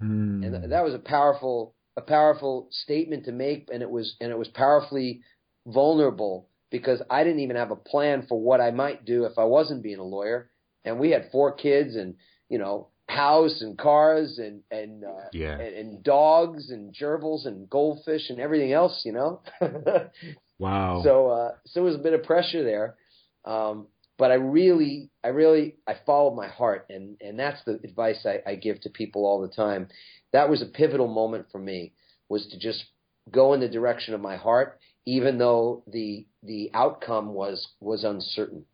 Mm. 0.00 0.46
And 0.46 0.72
that 0.72 0.84
was 0.84 0.94
a 0.94 1.00
powerful 1.00 1.73
a 1.96 2.00
powerful 2.00 2.68
statement 2.70 3.24
to 3.26 3.32
make, 3.32 3.68
and 3.72 3.82
it 3.82 3.90
was 3.90 4.16
and 4.20 4.30
it 4.30 4.38
was 4.38 4.48
powerfully 4.48 5.22
vulnerable 5.66 6.48
because 6.70 7.00
I 7.08 7.24
didn't 7.24 7.40
even 7.40 7.56
have 7.56 7.70
a 7.70 7.76
plan 7.76 8.26
for 8.28 8.40
what 8.40 8.60
I 8.60 8.70
might 8.70 9.04
do 9.04 9.24
if 9.24 9.38
I 9.38 9.44
wasn't 9.44 9.82
being 9.82 9.98
a 9.98 10.04
lawyer. 10.04 10.50
And 10.84 10.98
we 10.98 11.10
had 11.10 11.30
four 11.30 11.52
kids, 11.52 11.96
and 11.96 12.16
you 12.48 12.58
know, 12.58 12.88
house 13.08 13.60
and 13.62 13.78
cars 13.78 14.38
and 14.38 14.62
and 14.70 15.04
uh, 15.04 15.28
yeah. 15.32 15.52
and, 15.52 15.76
and 15.76 16.02
dogs 16.02 16.70
and 16.70 16.94
gerbils 16.94 17.46
and 17.46 17.68
goldfish 17.70 18.30
and 18.30 18.40
everything 18.40 18.72
else, 18.72 19.02
you 19.04 19.12
know. 19.12 19.42
wow. 20.58 21.02
So 21.04 21.28
uh, 21.28 21.50
so 21.66 21.80
there 21.80 21.84
was 21.84 21.96
a 21.96 22.02
bit 22.02 22.14
of 22.14 22.24
pressure 22.24 22.64
there. 22.64 22.96
Um, 23.44 23.88
but 24.18 24.30
I 24.30 24.34
really, 24.34 25.10
I 25.22 25.28
really, 25.28 25.76
I 25.86 25.96
followed 26.06 26.34
my 26.34 26.48
heart, 26.48 26.86
and 26.90 27.16
and 27.20 27.38
that's 27.38 27.62
the 27.64 27.80
advice 27.84 28.24
I, 28.24 28.40
I 28.46 28.54
give 28.54 28.80
to 28.82 28.90
people 28.90 29.24
all 29.26 29.40
the 29.40 29.48
time. 29.48 29.88
That 30.32 30.48
was 30.48 30.62
a 30.62 30.66
pivotal 30.66 31.08
moment 31.08 31.46
for 31.50 31.58
me, 31.58 31.92
was 32.28 32.46
to 32.48 32.58
just 32.58 32.84
go 33.30 33.54
in 33.54 33.60
the 33.60 33.68
direction 33.68 34.14
of 34.14 34.20
my 34.20 34.36
heart, 34.36 34.78
even 35.06 35.38
though 35.38 35.82
the 35.86 36.26
the 36.42 36.70
outcome 36.74 37.34
was 37.34 37.68
was 37.80 38.04
uncertain. 38.04 38.64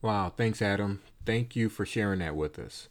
Wow, 0.00 0.32
thanks, 0.34 0.62
Adam. 0.62 1.02
Thank 1.26 1.56
you 1.56 1.68
for 1.68 1.84
sharing 1.84 2.20
that 2.20 2.36
with 2.36 2.58
us. 2.58 2.88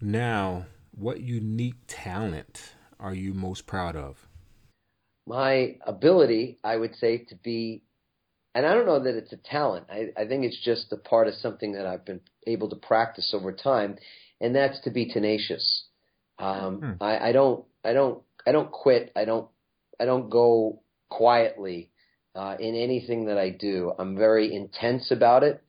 Now, 0.00 0.66
what 0.96 1.20
unique 1.20 1.76
talent 1.86 2.72
are 2.98 3.14
you 3.14 3.34
most 3.34 3.66
proud 3.66 3.94
of? 3.94 4.26
My 5.26 5.76
ability, 5.86 6.58
I 6.64 6.76
would 6.76 6.96
say, 6.96 7.18
to 7.18 7.36
be 7.36 7.82
and 8.54 8.64
I 8.64 8.74
don't 8.74 8.86
know 8.86 9.02
that 9.02 9.16
it's 9.16 9.32
a 9.32 9.36
talent. 9.36 9.86
I, 9.90 10.10
I 10.16 10.26
think 10.26 10.44
it's 10.44 10.62
just 10.64 10.92
a 10.92 10.96
part 10.96 11.26
of 11.26 11.34
something 11.34 11.72
that 11.72 11.86
I've 11.86 12.04
been 12.04 12.20
able 12.46 12.70
to 12.70 12.76
practice 12.76 13.32
over 13.34 13.52
time, 13.52 13.96
and 14.40 14.54
that's 14.54 14.80
to 14.82 14.90
be 14.90 15.06
tenacious. 15.06 15.84
Um, 16.38 16.78
hmm. 16.78 17.02
I, 17.02 17.28
I 17.28 17.32
don't, 17.32 17.64
I 17.84 17.92
don't, 17.92 18.22
I 18.46 18.52
don't 18.52 18.70
quit. 18.70 19.12
I 19.16 19.24
don't, 19.24 19.48
I 19.98 20.04
don't 20.04 20.30
go 20.30 20.82
quietly 21.08 21.90
uh, 22.34 22.56
in 22.58 22.74
anything 22.74 23.26
that 23.26 23.38
I 23.38 23.50
do. 23.50 23.92
I'm 23.98 24.16
very 24.16 24.54
intense 24.54 25.10
about 25.10 25.42
it, 25.42 25.62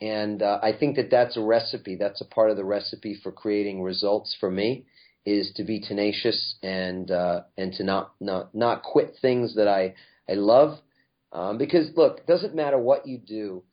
and 0.00 0.42
uh, 0.42 0.58
I 0.62 0.72
think 0.78 0.96
that 0.96 1.10
that's 1.10 1.36
a 1.36 1.42
recipe. 1.42 1.96
That's 1.96 2.20
a 2.20 2.26
part 2.26 2.50
of 2.50 2.56
the 2.56 2.64
recipe 2.64 3.18
for 3.22 3.30
creating 3.30 3.82
results 3.82 4.36
for 4.40 4.50
me 4.50 4.86
is 5.24 5.52
to 5.56 5.64
be 5.64 5.80
tenacious 5.80 6.56
and 6.62 7.10
uh, 7.10 7.42
and 7.56 7.72
to 7.74 7.84
not 7.84 8.12
not 8.20 8.54
not 8.54 8.82
quit 8.82 9.14
things 9.22 9.54
that 9.54 9.68
I 9.68 9.94
I 10.28 10.34
love 10.34 10.78
um, 11.34 11.58
because 11.58 11.90
look, 11.96 12.18
it 12.18 12.26
doesn't 12.26 12.54
matter 12.54 12.78
what 12.78 13.06
you 13.06 13.18
do 13.18 13.64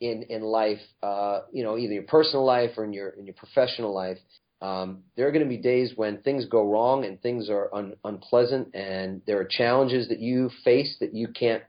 in 0.00 0.24
in 0.24 0.42
life, 0.42 0.80
uh, 1.02 1.40
you 1.52 1.62
know, 1.62 1.78
either 1.78 1.94
your 1.94 2.02
personal 2.02 2.44
life 2.44 2.70
or 2.76 2.84
in 2.84 2.92
your 2.92 3.10
in 3.10 3.26
your 3.26 3.34
professional 3.34 3.94
life. 3.94 4.18
Um, 4.62 5.02
there 5.16 5.28
are 5.28 5.32
going 5.32 5.44
to 5.44 5.48
be 5.48 5.58
days 5.58 5.92
when 5.96 6.22
things 6.22 6.46
go 6.46 6.66
wrong 6.66 7.04
and 7.04 7.20
things 7.20 7.50
are 7.50 7.72
un- 7.74 7.96
unpleasant, 8.04 8.74
and 8.74 9.20
there 9.26 9.38
are 9.38 9.44
challenges 9.44 10.08
that 10.08 10.18
you 10.18 10.50
face 10.64 10.96
that 11.00 11.14
you 11.14 11.28
can't 11.28 11.62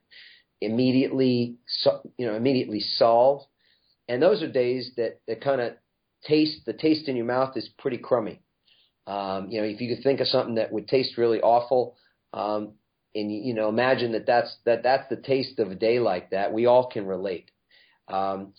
immediately, 0.61 1.57
so, 1.67 2.01
you 2.17 2.25
know, 2.25 2.35
immediately 2.35 2.79
solve. 2.79 3.41
And 4.07 4.21
those 4.21 4.41
are 4.41 4.49
days 4.49 4.91
that 4.95 5.19
that 5.27 5.41
kind 5.41 5.59
of 5.59 5.73
taste 6.25 6.65
the 6.65 6.73
taste 6.73 7.09
in 7.09 7.17
your 7.17 7.25
mouth 7.25 7.57
is 7.57 7.69
pretty 7.77 7.97
crummy. 7.97 8.41
Um, 9.05 9.49
you 9.49 9.61
know, 9.61 9.67
if 9.67 9.81
you 9.81 9.93
could 9.93 10.03
think 10.03 10.21
of 10.21 10.27
something 10.27 10.55
that 10.55 10.71
would 10.71 10.87
taste 10.87 11.17
really 11.17 11.41
awful, 11.41 11.97
um, 12.33 12.73
and 13.17 13.31
you 13.31 13.53
know 13.53 13.69
imagine 13.69 14.11
that 14.13 14.25
that's 14.25 14.55
that 14.65 14.83
that's 14.83 15.09
the 15.09 15.17
taste 15.17 15.59
of 15.59 15.71
a 15.71 15.75
day 15.75 15.99
like 15.99 16.31
that. 16.31 16.53
We 16.53 16.65
all 16.65 16.87
can 16.87 17.05
relate. 17.05 17.51
Um, 18.07 18.53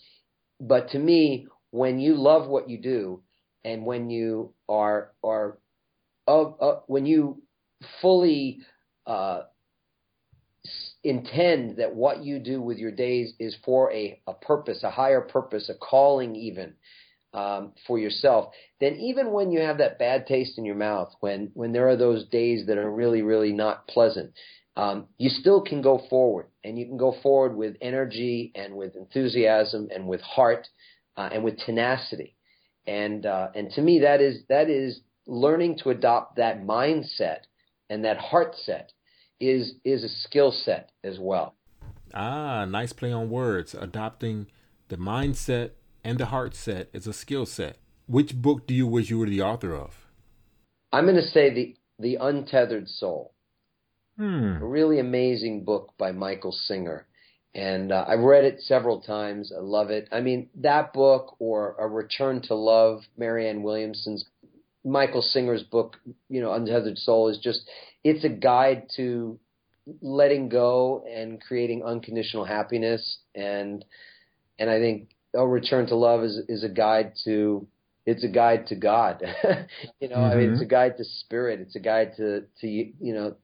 but 0.59 0.89
to 0.89 0.99
me 0.99 1.47
when 1.71 1.99
you 1.99 2.15
love 2.15 2.47
what 2.47 2.69
you 2.69 2.77
do 2.77 3.21
and 3.63 3.85
when 3.85 4.09
you 4.09 4.53
are 4.67 5.11
are 5.23 5.57
uh, 6.27 6.79
when 6.87 7.05
you 7.05 7.41
fully 8.01 8.59
uh, 9.07 9.41
intend 11.03 11.77
that 11.77 11.95
what 11.95 12.23
you 12.23 12.39
do 12.39 12.61
with 12.61 12.77
your 12.77 12.91
days 12.91 13.33
is 13.39 13.55
for 13.65 13.91
a, 13.91 14.21
a 14.27 14.33
purpose, 14.33 14.83
a 14.83 14.91
higher 14.91 15.21
purpose, 15.21 15.69
a 15.69 15.73
calling 15.73 16.35
even 16.35 16.73
um, 17.33 17.73
for 17.85 17.99
yourself, 17.99 18.53
then 18.79 18.95
even 18.95 19.31
when 19.31 19.51
you 19.51 19.59
have 19.59 19.77
that 19.77 19.99
bad 19.99 20.25
taste 20.25 20.57
in 20.57 20.65
your 20.65 20.75
mouth, 20.75 21.11
when 21.19 21.51
when 21.53 21.71
there 21.71 21.87
are 21.89 21.97
those 21.97 22.27
days 22.29 22.65
that 22.67 22.77
are 22.77 22.91
really 22.91 23.21
really 23.21 23.51
not 23.51 23.87
pleasant, 23.87 24.33
um, 24.75 25.07
you 25.17 25.29
still 25.29 25.61
can 25.61 25.81
go 25.81 26.01
forward, 26.09 26.47
and 26.63 26.77
you 26.79 26.85
can 26.85 26.97
go 26.97 27.15
forward 27.21 27.55
with 27.55 27.75
energy 27.81 28.51
and 28.55 28.75
with 28.75 28.95
enthusiasm 28.95 29.89
and 29.93 30.07
with 30.07 30.21
heart 30.21 30.67
uh, 31.17 31.29
and 31.31 31.43
with 31.43 31.57
tenacity. 31.59 32.35
And 32.87 33.25
uh, 33.25 33.49
and 33.53 33.71
to 33.71 33.81
me, 33.81 33.99
that 33.99 34.21
is 34.21 34.43
that 34.49 34.69
is 34.69 35.01
learning 35.27 35.77
to 35.83 35.91
adopt 35.91 36.37
that 36.37 36.63
mindset 36.63 37.41
and 37.89 38.05
that 38.05 38.17
heart 38.17 38.55
set 38.63 38.91
is 39.39 39.73
is 39.83 40.03
a 40.03 40.09
skill 40.09 40.51
set 40.51 40.91
as 41.03 41.17
well. 41.19 41.55
Ah, 42.13 42.65
nice 42.65 42.93
play 42.93 43.11
on 43.11 43.29
words. 43.29 43.75
Adopting 43.75 44.47
the 44.87 44.97
mindset 44.97 45.71
and 46.03 46.17
the 46.17 46.27
heart 46.27 46.55
set 46.55 46.89
is 46.93 47.07
a 47.07 47.13
skill 47.13 47.45
set. 47.45 47.77
Which 48.07 48.35
book 48.35 48.65
do 48.65 48.73
you 48.73 48.87
wish 48.87 49.09
you 49.09 49.19
were 49.19 49.29
the 49.29 49.41
author 49.41 49.75
of? 49.75 50.05
I'm 50.91 51.05
going 51.05 51.15
to 51.15 51.21
say 51.21 51.53
the 51.53 51.75
the 51.99 52.15
Untethered 52.15 52.87
Soul. 52.87 53.33
Hmm. 54.17 54.57
A 54.61 54.65
really 54.65 54.99
amazing 54.99 55.63
book 55.63 55.93
by 55.97 56.11
Michael 56.11 56.51
Singer. 56.51 57.05
And 57.53 57.91
uh, 57.91 58.05
I've 58.07 58.19
read 58.19 58.45
it 58.45 58.61
several 58.61 59.01
times. 59.01 59.51
I 59.55 59.59
love 59.59 59.89
it. 59.89 60.07
I 60.11 60.21
mean, 60.21 60.49
that 60.55 60.93
book 60.93 61.35
or 61.39 61.75
A 61.79 61.87
Return 61.87 62.41
to 62.43 62.55
Love, 62.55 63.01
Marianne 63.17 63.63
Williamson's 63.63 64.25
Michael 64.85 65.21
Singer's 65.21 65.63
book, 65.63 65.97
you 66.29 66.41
know, 66.41 66.53
Untethered 66.53 66.97
Soul 66.97 67.29
is 67.29 67.37
just 67.37 67.69
it's 68.03 68.23
a 68.23 68.29
guide 68.29 68.87
to 68.95 69.39
letting 70.01 70.49
go 70.49 71.03
and 71.11 71.41
creating 71.41 71.83
unconditional 71.83 72.45
happiness 72.45 73.17
and 73.35 73.83
and 74.57 74.69
I 74.69 74.79
think 74.79 75.09
a 75.33 75.47
return 75.47 75.87
to 75.87 75.95
love 75.95 76.23
is 76.23 76.39
is 76.47 76.63
a 76.63 76.69
guide 76.69 77.13
to 77.25 77.67
it's 78.05 78.23
a 78.23 78.27
guide 78.27 78.67
to 78.67 78.75
God. 78.75 79.21
you 79.99 80.09
know, 80.09 80.15
mm-hmm. 80.15 80.31
I 80.31 80.35
mean 80.35 80.51
it's 80.51 80.61
a 80.61 80.63
mm-hmm. 80.63 80.69
guide 80.69 80.97
to 80.97 81.03
spirit, 81.03 81.59
it's 81.59 81.75
a 81.75 81.79
guide 81.79 82.13
to 82.17 82.43
to 82.61 82.67
you 82.67 83.13
know 83.13 83.35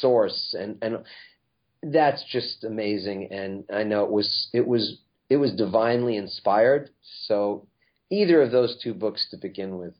source 0.00 0.54
and 0.58 0.76
and 0.82 0.98
that's 1.82 2.22
just 2.30 2.64
amazing 2.64 3.28
and 3.30 3.64
I 3.72 3.84
know 3.84 4.04
it 4.04 4.10
was 4.10 4.48
it 4.52 4.66
was 4.66 4.98
it 5.28 5.36
was 5.36 5.52
divinely 5.52 6.16
inspired. 6.16 6.90
So 7.26 7.66
either 8.10 8.42
of 8.42 8.50
those 8.50 8.76
two 8.82 8.92
books 8.92 9.26
to 9.30 9.36
begin 9.36 9.78
with. 9.78 9.94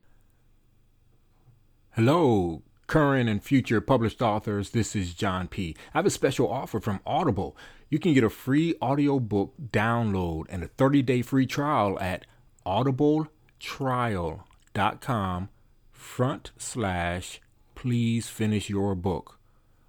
Hello, 1.93 2.63
current 2.87 3.29
and 3.29 3.43
future 3.43 3.81
published 3.81 4.21
authors. 4.21 4.71
This 4.71 4.97
is 4.97 5.15
John 5.15 5.49
P. 5.49 5.77
I 5.95 5.99
have 5.99 6.07
a 6.07 6.11
special 6.11 6.51
offer 6.51 6.81
from 6.81 7.01
Audible. 7.07 7.57
You 7.91 7.99
can 7.99 8.15
get 8.15 8.23
a 8.23 8.31
free 8.31 8.77
audiobook 8.81 9.55
download 9.73 10.45
and 10.49 10.63
a 10.63 10.69
30-day 10.69 11.23
free 11.23 11.47
trial 11.47 11.99
at 12.01 12.25
audibletrial.com 12.65 15.49
front 15.91 16.53
slash 16.57 17.41
please 17.75 18.29
finish 18.29 18.71
your 18.71 18.95
book. 18.95 19.41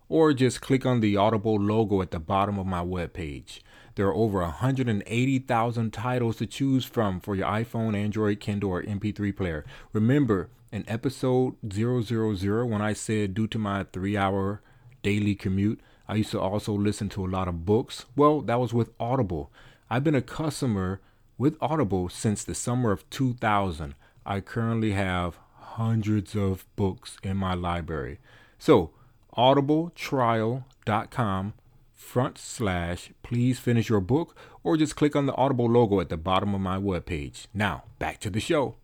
Or 0.09 0.33
just 0.33 0.61
click 0.61 0.83
on 0.83 0.99
the 0.99 1.15
Audible 1.15 1.59
logo 1.59 2.01
at 2.01 2.09
the 2.09 2.19
bottom 2.19 2.57
of 2.57 2.65
my 2.65 2.83
webpage. 2.83 3.59
There 3.95 4.07
are 4.07 4.15
over 4.15 4.41
180,000 4.41 5.93
titles 5.93 6.37
to 6.37 6.47
choose 6.47 6.85
from 6.85 7.19
for 7.19 7.35
your 7.35 7.47
iPhone, 7.47 7.95
Android, 7.95 8.39
Kindle, 8.39 8.71
or 8.71 8.81
MP3 8.83 9.35
player. 9.35 9.63
Remember, 9.93 10.49
in 10.71 10.85
episode 10.87 11.55
000 11.71 12.65
when 12.65 12.81
I 12.81 12.93
said 12.93 13.35
due 13.35 13.47
to 13.47 13.59
my 13.59 13.83
three 13.83 14.17
hour 14.17 14.63
daily 15.03 15.35
commute, 15.35 15.79
I 16.11 16.15
used 16.15 16.31
to 16.31 16.41
also 16.41 16.73
listen 16.73 17.07
to 17.11 17.25
a 17.25 17.31
lot 17.31 17.47
of 17.47 17.65
books. 17.65 18.05
Well, 18.17 18.41
that 18.41 18.59
was 18.59 18.73
with 18.73 18.89
Audible. 18.99 19.49
I've 19.89 20.03
been 20.03 20.13
a 20.13 20.21
customer 20.21 20.99
with 21.37 21.55
Audible 21.61 22.09
since 22.09 22.43
the 22.43 22.53
summer 22.53 22.91
of 22.91 23.09
2000. 23.09 23.95
I 24.25 24.41
currently 24.41 24.91
have 24.91 25.39
hundreds 25.55 26.35
of 26.35 26.65
books 26.75 27.17
in 27.23 27.37
my 27.37 27.53
library. 27.53 28.19
So, 28.59 28.91
audibletrial.com 29.37 31.53
front 31.95 32.37
slash 32.37 33.11
please 33.23 33.59
finish 33.59 33.87
your 33.87 34.01
book 34.01 34.35
or 34.63 34.75
just 34.75 34.97
click 34.97 35.15
on 35.15 35.27
the 35.27 35.35
Audible 35.35 35.69
logo 35.69 36.01
at 36.01 36.09
the 36.09 36.17
bottom 36.17 36.53
of 36.53 36.59
my 36.59 36.77
webpage. 36.77 37.47
Now, 37.53 37.85
back 37.99 38.19
to 38.19 38.29
the 38.29 38.41
show. 38.41 38.75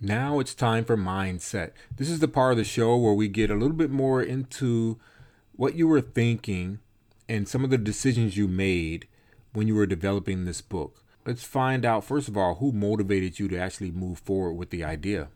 Now 0.00 0.40
it's 0.40 0.54
time 0.54 0.86
for 0.86 0.96
mindset. 0.96 1.72
This 1.94 2.08
is 2.08 2.20
the 2.20 2.28
part 2.28 2.52
of 2.52 2.56
the 2.56 2.64
show 2.64 2.96
where 2.96 3.12
we 3.12 3.28
get 3.28 3.50
a 3.50 3.54
little 3.54 3.76
bit 3.76 3.90
more 3.90 4.22
into 4.22 4.98
what 5.56 5.74
you 5.74 5.88
were 5.88 6.00
thinking 6.00 6.80
and 7.28 7.48
some 7.48 7.64
of 7.64 7.70
the 7.70 7.78
decisions 7.78 8.36
you 8.36 8.48
made 8.48 9.08
when 9.52 9.68
you 9.68 9.74
were 9.74 9.86
developing 9.86 10.44
this 10.44 10.60
book. 10.60 11.02
Let's 11.26 11.44
find 11.44 11.84
out, 11.84 12.04
first 12.04 12.28
of 12.28 12.36
all, 12.36 12.56
who 12.56 12.72
motivated 12.72 13.38
you 13.38 13.48
to 13.48 13.58
actually 13.58 13.90
move 13.90 14.18
forward 14.18 14.54
with 14.54 14.70
the 14.70 14.84
idea. 14.84 15.28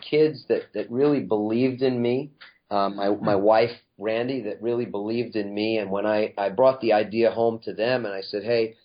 Kids 0.00 0.44
that, 0.48 0.72
that 0.74 0.90
really 0.90 1.20
believed 1.20 1.82
in 1.82 2.00
me. 2.00 2.30
Um, 2.70 2.96
my, 2.96 3.08
my 3.08 3.34
wife, 3.34 3.72
Randy, 3.98 4.42
that 4.42 4.62
really 4.62 4.84
believed 4.84 5.34
in 5.34 5.52
me. 5.52 5.78
And 5.78 5.90
when 5.90 6.06
I, 6.06 6.32
I 6.38 6.50
brought 6.50 6.80
the 6.80 6.92
idea 6.92 7.32
home 7.32 7.58
to 7.64 7.74
them 7.74 8.06
and 8.06 8.14
I 8.14 8.20
said, 8.20 8.44
hey, 8.44 8.76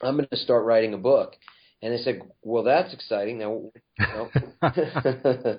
I'm 0.00 0.16
going 0.16 0.28
to 0.28 0.36
start 0.36 0.64
writing 0.64 0.94
a 0.94 0.98
book 0.98 1.36
and 1.82 1.92
they 1.92 1.98
said, 1.98 2.22
"Well, 2.42 2.64
that's 2.64 2.92
exciting. 2.92 3.38
Now, 3.38 3.70
you 3.98 4.06
know, 4.06 4.30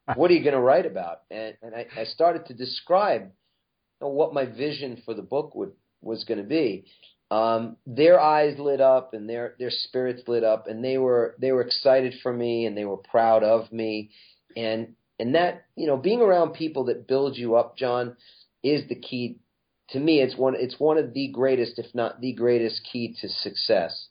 what 0.14 0.30
are 0.30 0.34
you 0.34 0.42
going 0.42 0.54
to 0.54 0.60
write 0.60 0.86
about?" 0.86 1.22
And, 1.30 1.56
and 1.62 1.74
I, 1.74 1.86
I 1.96 2.04
started 2.04 2.46
to 2.46 2.54
describe 2.54 3.30
know, 4.00 4.08
what 4.08 4.34
my 4.34 4.44
vision 4.44 5.02
for 5.04 5.14
the 5.14 5.22
book 5.22 5.54
would 5.54 5.72
was 6.00 6.24
going 6.24 6.38
to 6.38 6.44
be. 6.44 6.86
Um, 7.30 7.76
their 7.86 8.18
eyes 8.20 8.58
lit 8.58 8.80
up 8.80 9.12
and 9.12 9.28
their 9.28 9.54
their 9.58 9.70
spirits 9.70 10.22
lit 10.26 10.44
up, 10.44 10.66
and 10.66 10.84
they 10.84 10.98
were 10.98 11.34
they 11.38 11.52
were 11.52 11.62
excited 11.62 12.14
for 12.22 12.32
me 12.32 12.66
and 12.66 12.76
they 12.76 12.84
were 12.84 12.96
proud 12.96 13.42
of 13.42 13.70
me, 13.72 14.10
and 14.56 14.94
and 15.18 15.34
that 15.34 15.64
you 15.76 15.86
know 15.86 15.96
being 15.96 16.20
around 16.20 16.54
people 16.54 16.84
that 16.84 17.06
build 17.06 17.36
you 17.36 17.56
up, 17.56 17.76
John, 17.76 18.16
is 18.62 18.88
the 18.88 18.94
key. 18.94 19.40
To 19.90 20.00
me, 20.00 20.20
it's 20.20 20.36
one 20.36 20.54
it's 20.56 20.78
one 20.78 20.98
of 20.98 21.12
the 21.12 21.28
greatest, 21.28 21.78
if 21.78 21.94
not 21.94 22.20
the 22.20 22.32
greatest, 22.32 22.86
key 22.90 23.16
to 23.20 23.28
success 23.28 24.08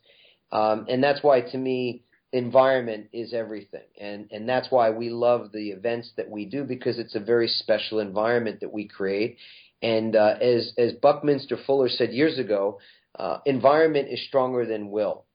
um, 0.52 0.86
and 0.90 1.04
that's 1.04 1.22
why, 1.22 1.42
to 1.42 1.58
me, 1.58 2.04
environment 2.32 3.08
is 3.14 3.34
everything. 3.34 3.86
And, 4.00 4.28
and 4.32 4.48
that's 4.48 4.70
why 4.70 4.92
we 4.92 5.10
love 5.10 5.52
the 5.52 5.70
events 5.72 6.12
that 6.18 6.30
we 6.30 6.46
do 6.46 6.64
because 6.64 7.00
it's 7.00 7.16
a 7.16 7.20
very 7.20 7.48
special 7.48 8.00
environment 8.00 8.62
that 8.62 8.72
we 8.72 8.88
create. 8.88 9.38
And 9.82 10.16
uh, 10.16 10.36
as, 10.42 10.74
as 10.78 10.94
Buckminster 10.94 11.58
Fuller 11.66 11.90
said 11.90 12.12
years 12.12 12.40
ago, 12.40 12.80
uh, 13.18 13.40
environment 13.46 14.10
is 14.10 14.26
stronger 14.28 14.66
than 14.66 14.90
will. 14.90 15.26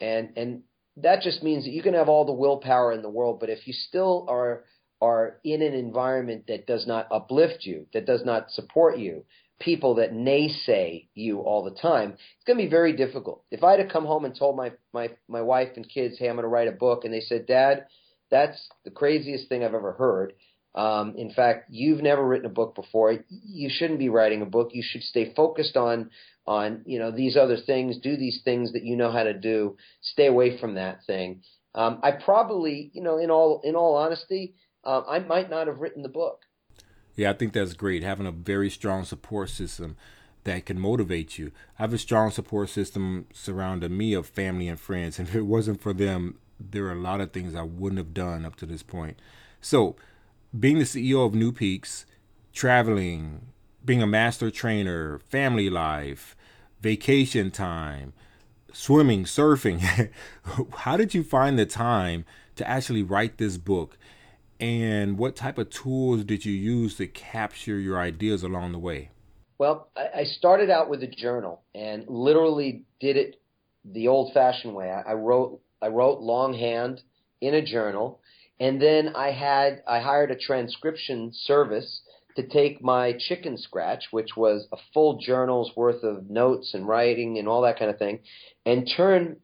And, 0.00 0.30
and 0.36 0.62
that 0.96 1.22
just 1.22 1.42
means 1.42 1.64
that 1.64 1.72
you 1.72 1.82
can 1.82 1.94
have 1.94 2.08
all 2.08 2.24
the 2.24 2.32
willpower 2.32 2.92
in 2.92 3.02
the 3.02 3.10
world, 3.10 3.40
but 3.40 3.50
if 3.50 3.66
you 3.66 3.72
still 3.72 4.26
are 4.28 4.64
are 5.00 5.38
in 5.44 5.60
an 5.60 5.74
environment 5.74 6.44
that 6.48 6.66
does 6.66 6.86
not 6.86 7.08
uplift 7.10 7.66
you, 7.66 7.86
that 7.92 8.06
does 8.06 8.24
not 8.24 8.50
support 8.52 8.96
you, 8.96 9.24
people 9.60 9.96
that 9.96 10.14
naysay 10.14 11.08
you 11.14 11.40
all 11.40 11.62
the 11.62 11.78
time, 11.78 12.12
it's 12.12 12.44
going 12.46 12.56
to 12.56 12.64
be 12.64 12.70
very 12.70 12.94
difficult. 12.94 13.44
If 13.50 13.62
I 13.62 13.72
had 13.72 13.86
to 13.86 13.92
come 13.92 14.06
home 14.06 14.24
and 14.24 14.34
told 14.34 14.56
my 14.56 14.72
my 14.92 15.10
my 15.28 15.42
wife 15.42 15.70
and 15.76 15.88
kids, 15.88 16.18
"Hey, 16.18 16.28
I'm 16.28 16.36
going 16.36 16.44
to 16.44 16.48
write 16.48 16.68
a 16.68 16.72
book," 16.72 17.04
and 17.04 17.12
they 17.12 17.20
said, 17.20 17.46
"Dad, 17.46 17.86
that's 18.30 18.68
the 18.84 18.90
craziest 18.90 19.48
thing 19.48 19.64
I've 19.64 19.74
ever 19.74 19.92
heard." 19.92 20.32
Um, 20.74 21.14
in 21.16 21.30
fact, 21.32 21.66
you've 21.70 22.02
never 22.02 22.26
written 22.26 22.46
a 22.46 22.52
book 22.52 22.74
before. 22.74 23.14
You 23.28 23.70
shouldn't 23.72 23.98
be 23.98 24.08
writing 24.08 24.42
a 24.42 24.46
book. 24.46 24.70
You 24.72 24.82
should 24.84 25.02
stay 25.02 25.32
focused 25.34 25.76
on 25.76 26.10
on 26.46 26.82
you 26.84 26.98
know 26.98 27.10
these 27.10 27.36
other 27.36 27.56
things. 27.56 27.98
Do 27.98 28.16
these 28.16 28.40
things 28.44 28.72
that 28.72 28.84
you 28.84 28.96
know 28.96 29.12
how 29.12 29.22
to 29.22 29.34
do. 29.34 29.76
Stay 30.00 30.26
away 30.26 30.58
from 30.58 30.74
that 30.74 31.04
thing. 31.06 31.42
Um, 31.74 32.00
I 32.02 32.12
probably, 32.12 32.90
you 32.92 33.02
know, 33.02 33.18
in 33.18 33.30
all 33.30 33.60
in 33.64 33.76
all 33.76 33.96
honesty, 33.96 34.54
uh, 34.84 35.02
I 35.08 35.20
might 35.20 35.50
not 35.50 35.66
have 35.66 35.78
written 35.78 36.02
the 36.02 36.08
book. 36.08 36.40
Yeah, 37.16 37.30
I 37.30 37.34
think 37.34 37.52
that's 37.52 37.74
great. 37.74 38.02
Having 38.02 38.26
a 38.26 38.32
very 38.32 38.70
strong 38.70 39.04
support 39.04 39.50
system 39.50 39.96
that 40.44 40.66
can 40.66 40.78
motivate 40.78 41.38
you. 41.38 41.52
I 41.78 41.82
have 41.82 41.92
a 41.92 41.98
strong 41.98 42.30
support 42.30 42.68
system 42.68 43.26
surrounding 43.32 43.96
me 43.96 44.14
of 44.14 44.26
family 44.26 44.68
and 44.68 44.78
friends. 44.78 45.18
And 45.18 45.28
if 45.28 45.34
it 45.34 45.42
wasn't 45.42 45.80
for 45.80 45.92
them, 45.92 46.38
there 46.60 46.86
are 46.86 46.92
a 46.92 47.00
lot 47.00 47.20
of 47.20 47.32
things 47.32 47.54
I 47.54 47.62
wouldn't 47.62 47.98
have 47.98 48.14
done 48.14 48.44
up 48.44 48.56
to 48.56 48.66
this 48.66 48.82
point. 48.82 49.18
So, 49.60 49.96
being 50.58 50.78
the 50.78 50.84
CEO 50.84 51.26
of 51.26 51.34
New 51.34 51.52
Peaks, 51.52 52.06
traveling, 52.52 53.46
being 53.84 54.02
a 54.02 54.06
master 54.06 54.50
trainer, 54.50 55.18
family 55.18 55.68
life, 55.68 56.36
vacation 56.80 57.50
time, 57.50 58.12
swimming, 58.72 59.24
surfing, 59.24 60.10
how 60.78 60.96
did 60.96 61.14
you 61.14 61.22
find 61.22 61.58
the 61.58 61.66
time 61.66 62.24
to 62.56 62.68
actually 62.68 63.02
write 63.02 63.38
this 63.38 63.56
book? 63.56 63.96
and 64.60 65.18
what 65.18 65.36
type 65.36 65.58
of 65.58 65.70
tools 65.70 66.24
did 66.24 66.44
you 66.44 66.52
use 66.52 66.96
to 66.96 67.06
capture 67.06 67.78
your 67.78 67.98
ideas 67.98 68.42
along 68.42 68.72
the 68.72 68.78
way? 68.78 69.10
Well, 69.58 69.88
I 69.96 70.24
started 70.24 70.70
out 70.70 70.88
with 70.88 71.02
a 71.02 71.06
journal 71.06 71.62
and 71.74 72.04
literally 72.08 72.84
did 73.00 73.16
it 73.16 73.40
the 73.84 74.08
old-fashioned 74.08 74.74
way. 74.74 74.90
I 74.90 75.12
wrote 75.12 75.60
I 75.82 75.88
wrote 75.88 76.20
longhand 76.20 77.02
in 77.42 77.54
a 77.54 77.64
journal, 77.64 78.20
and 78.60 78.80
then 78.80 79.14
I 79.14 79.32
had 79.32 79.82
I 79.86 80.00
hired 80.00 80.30
a 80.30 80.36
transcription 80.36 81.32
service 81.32 82.00
to 82.36 82.46
take 82.46 82.82
my 82.82 83.14
chicken 83.18 83.56
scratch, 83.56 84.04
which 84.10 84.36
was 84.36 84.66
a 84.72 84.76
full 84.92 85.18
journal's 85.18 85.70
worth 85.76 86.02
of 86.02 86.28
notes 86.28 86.74
and 86.74 86.86
writing 86.86 87.38
and 87.38 87.48
all 87.48 87.62
that 87.62 87.78
kind 87.78 87.90
of 87.90 87.98
thing, 87.98 88.20
and 88.66 88.90
turn 88.96 89.36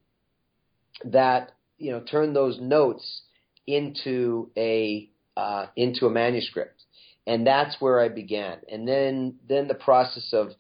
that 1.05 1.53
you 1.79 1.93
know 1.93 2.01
turn 2.01 2.35
those 2.35 2.59
notes 2.61 3.23
into 3.67 4.51
a 4.57 5.09
uh, 5.37 5.67
into 5.77 6.07
a 6.07 6.11
manuscript, 6.11 6.83
and 7.27 7.47
that's 7.47 7.81
where 7.81 8.01
I 8.01 8.09
began. 8.09 8.59
And 8.71 8.87
then 8.87 9.37
then 9.49 9.69
the 9.69 9.75
process 9.75 10.33
of 10.33 10.51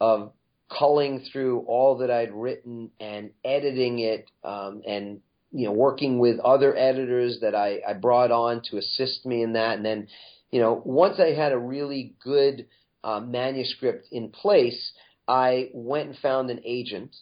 of 0.00 0.32
culling 0.68 1.24
through 1.32 1.60
all 1.60 1.98
that 1.98 2.10
I'd 2.10 2.32
written 2.32 2.90
and 3.00 3.30
editing 3.44 4.00
it, 4.00 4.30
um, 4.44 4.82
and 4.86 5.20
you 5.52 5.66
know 5.66 5.72
working 5.72 6.18
with 6.18 6.38
other 6.40 6.76
editors 6.76 7.38
that 7.40 7.54
I, 7.54 7.80
I 7.86 7.92
brought 7.94 8.30
on 8.30 8.62
to 8.70 8.78
assist 8.78 9.24
me 9.26 9.42
in 9.42 9.54
that, 9.54 9.76
and 9.76 9.84
then 9.84 10.08
you 10.50 10.60
know 10.60 10.80
once 10.84 11.18
I 11.18 11.32
had 11.32 11.52
a 11.52 11.58
really 11.58 12.14
good 12.22 12.66
uh, 13.04 13.20
manuscript 13.20 14.08
in 14.10 14.30
place, 14.30 14.92
I 15.26 15.70
went 15.72 16.08
and 16.08 16.18
found 16.18 16.50
an 16.50 16.60
agent, 16.64 17.16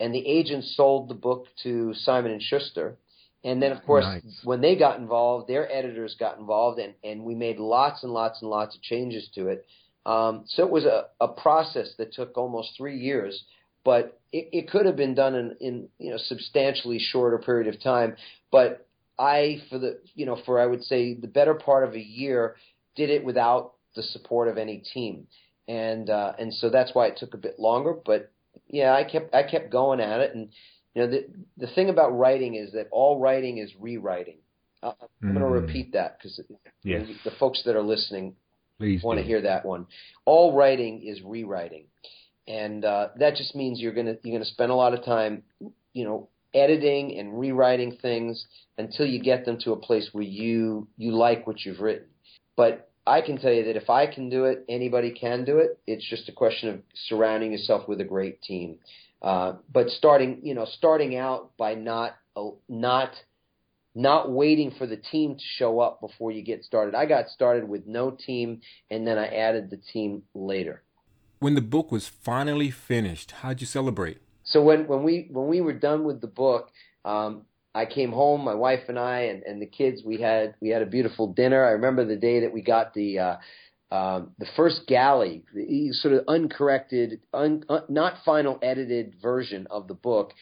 and 0.00 0.14
the 0.14 0.26
agent 0.26 0.64
sold 0.64 1.08
the 1.08 1.14
book 1.14 1.46
to 1.62 1.94
Simon 1.94 2.32
and 2.32 2.42
Schuster 2.42 2.98
and 3.44 3.62
then, 3.62 3.72
of 3.72 3.84
course, 3.84 4.04
nice. 4.04 4.40
when 4.42 4.60
they 4.60 4.76
got 4.76 4.98
involved, 4.98 5.48
their 5.48 5.70
editors 5.72 6.16
got 6.18 6.38
involved, 6.38 6.80
and, 6.80 6.94
and 7.04 7.22
we 7.22 7.34
made 7.34 7.58
lots 7.58 8.02
and 8.02 8.12
lots 8.12 8.42
and 8.42 8.50
lots 8.50 8.74
of 8.74 8.82
changes 8.82 9.28
to 9.34 9.48
it. 9.48 9.66
Um, 10.04 10.44
so 10.46 10.64
it 10.64 10.70
was 10.70 10.84
a, 10.84 11.06
a 11.20 11.28
process 11.28 11.90
that 11.98 12.12
took 12.12 12.36
almost 12.36 12.72
three 12.76 12.98
years, 12.98 13.44
but 13.88 14.20
it, 14.32 14.50
it 14.52 14.70
could 14.70 14.84
have 14.84 14.96
been 14.96 15.14
done 15.14 15.34
in, 15.34 15.56
in 15.60 15.88
you 15.98 16.10
know 16.10 16.18
substantially 16.18 16.98
shorter 16.98 17.38
period 17.38 17.74
of 17.74 17.82
time. 17.82 18.16
But 18.52 18.86
I 19.18 19.62
for 19.70 19.78
the 19.78 20.00
you 20.14 20.26
know 20.26 20.36
for 20.44 20.60
I 20.60 20.66
would 20.66 20.84
say 20.84 21.14
the 21.14 21.26
better 21.26 21.54
part 21.54 21.88
of 21.88 21.94
a 21.94 21.98
year 21.98 22.56
did 22.96 23.08
it 23.08 23.24
without 23.24 23.72
the 23.96 24.02
support 24.02 24.48
of 24.48 24.58
any 24.58 24.82
team, 24.92 25.26
and 25.66 26.10
uh, 26.10 26.34
and 26.38 26.52
so 26.52 26.68
that's 26.68 26.94
why 26.94 27.06
it 27.06 27.16
took 27.16 27.32
a 27.32 27.38
bit 27.38 27.58
longer. 27.58 27.94
But 28.04 28.30
yeah, 28.66 28.92
I 28.92 29.04
kept 29.04 29.34
I 29.34 29.42
kept 29.42 29.72
going 29.72 30.00
at 30.00 30.20
it, 30.20 30.34
and 30.34 30.50
you 30.94 31.00
know 31.00 31.10
the 31.10 31.26
the 31.56 31.68
thing 31.68 31.88
about 31.88 32.10
writing 32.10 32.56
is 32.56 32.72
that 32.72 32.88
all 32.90 33.18
writing 33.18 33.56
is 33.56 33.72
rewriting. 33.80 34.36
Uh, 34.82 34.92
I'm 35.22 35.30
mm. 35.30 35.40
going 35.40 35.46
to 35.46 35.60
repeat 35.66 35.94
that 35.94 36.18
because 36.18 36.42
yes. 36.82 37.06
the 37.24 37.32
folks 37.40 37.62
that 37.64 37.74
are 37.74 37.82
listening 37.82 38.34
Please 38.78 39.02
want 39.02 39.18
to 39.18 39.24
hear 39.24 39.42
that 39.42 39.64
one. 39.64 39.86
All 40.24 40.54
writing 40.54 41.02
is 41.02 41.20
rewriting, 41.22 41.86
and 42.48 42.84
uh, 42.84 43.08
that 43.18 43.36
just 43.36 43.54
means 43.54 43.78
you're 43.78 43.92
gonna 43.92 44.16
you're 44.22 44.36
gonna 44.36 44.44
spend 44.44 44.72
a 44.72 44.74
lot 44.74 44.94
of 44.94 45.04
time, 45.04 45.42
you 45.92 46.04
know, 46.04 46.28
editing 46.54 47.18
and 47.18 47.38
rewriting 47.38 47.98
things 48.00 48.46
until 48.78 49.06
you 49.06 49.20
get 49.20 49.44
them 49.44 49.58
to 49.60 49.72
a 49.72 49.76
place 49.76 50.08
where 50.12 50.24
you 50.24 50.88
you 50.96 51.12
like 51.12 51.46
what 51.46 51.64
you've 51.64 51.80
written. 51.80 52.06
But 52.56 52.90
I 53.06 53.20
can 53.20 53.38
tell 53.38 53.52
you 53.52 53.64
that 53.64 53.76
if 53.76 53.90
I 53.90 54.06
can 54.06 54.30
do 54.30 54.46
it, 54.46 54.64
anybody 54.68 55.12
can 55.12 55.44
do 55.44 55.58
it. 55.58 55.78
It's 55.86 56.08
just 56.08 56.28
a 56.28 56.32
question 56.32 56.70
of 56.70 56.80
surrounding 57.08 57.52
yourself 57.52 57.86
with 57.86 58.00
a 58.00 58.04
great 58.04 58.42
team. 58.42 58.78
Uh, 59.20 59.54
but 59.72 59.88
starting, 59.90 60.40
you 60.42 60.54
know, 60.54 60.64
starting 60.64 61.16
out 61.16 61.56
by 61.58 61.74
not 61.74 62.16
uh, 62.34 62.50
not 62.68 63.10
not 63.94 64.30
waiting 64.30 64.72
for 64.78 64.86
the 64.86 64.96
team 64.96 65.34
to 65.34 65.42
show 65.58 65.80
up 65.80 66.00
before 66.00 66.30
you 66.30 66.42
get 66.42 66.64
started. 66.64 66.94
I 66.94 67.04
got 67.04 67.28
started 67.28 67.68
with 67.68 67.86
no 67.86 68.10
team, 68.10 68.60
and 68.90 69.06
then 69.06 69.18
I 69.18 69.26
added 69.26 69.70
the 69.70 69.80
team 69.92 70.22
later. 70.34 70.82
When 71.40 71.54
the 71.54 71.60
book 71.60 71.92
was 71.92 72.08
finally 72.08 72.70
finished, 72.70 73.30
how'd 73.30 73.60
you 73.60 73.66
celebrate? 73.66 74.18
So 74.42 74.62
when 74.62 74.86
when 74.86 75.02
we 75.02 75.28
when 75.30 75.48
we 75.48 75.60
were 75.60 75.72
done 75.72 76.04
with 76.04 76.20
the 76.20 76.26
book, 76.26 76.70
um, 77.04 77.42
I 77.74 77.86
came 77.86 78.10
home, 78.10 78.44
my 78.44 78.54
wife 78.54 78.88
and 78.88 78.98
I, 78.98 79.20
and, 79.20 79.42
and 79.44 79.62
the 79.62 79.66
kids. 79.66 80.02
We 80.04 80.20
had 80.20 80.54
we 80.60 80.70
had 80.70 80.82
a 80.82 80.86
beautiful 80.86 81.32
dinner. 81.32 81.64
I 81.64 81.72
remember 81.72 82.04
the 82.04 82.16
day 82.16 82.40
that 82.40 82.52
we 82.52 82.62
got 82.62 82.94
the 82.94 83.18
uh, 83.18 83.36
um, 83.94 84.32
the 84.38 84.46
first 84.56 84.82
galley, 84.88 85.44
the 85.54 85.92
sort 85.92 86.14
of 86.14 86.24
uncorrected, 86.26 87.20
un, 87.32 87.64
un, 87.68 87.82
not 87.88 88.14
final 88.24 88.58
edited 88.62 89.14
version 89.22 89.66
of 89.70 89.86
the 89.86 89.94
book, 89.94 90.32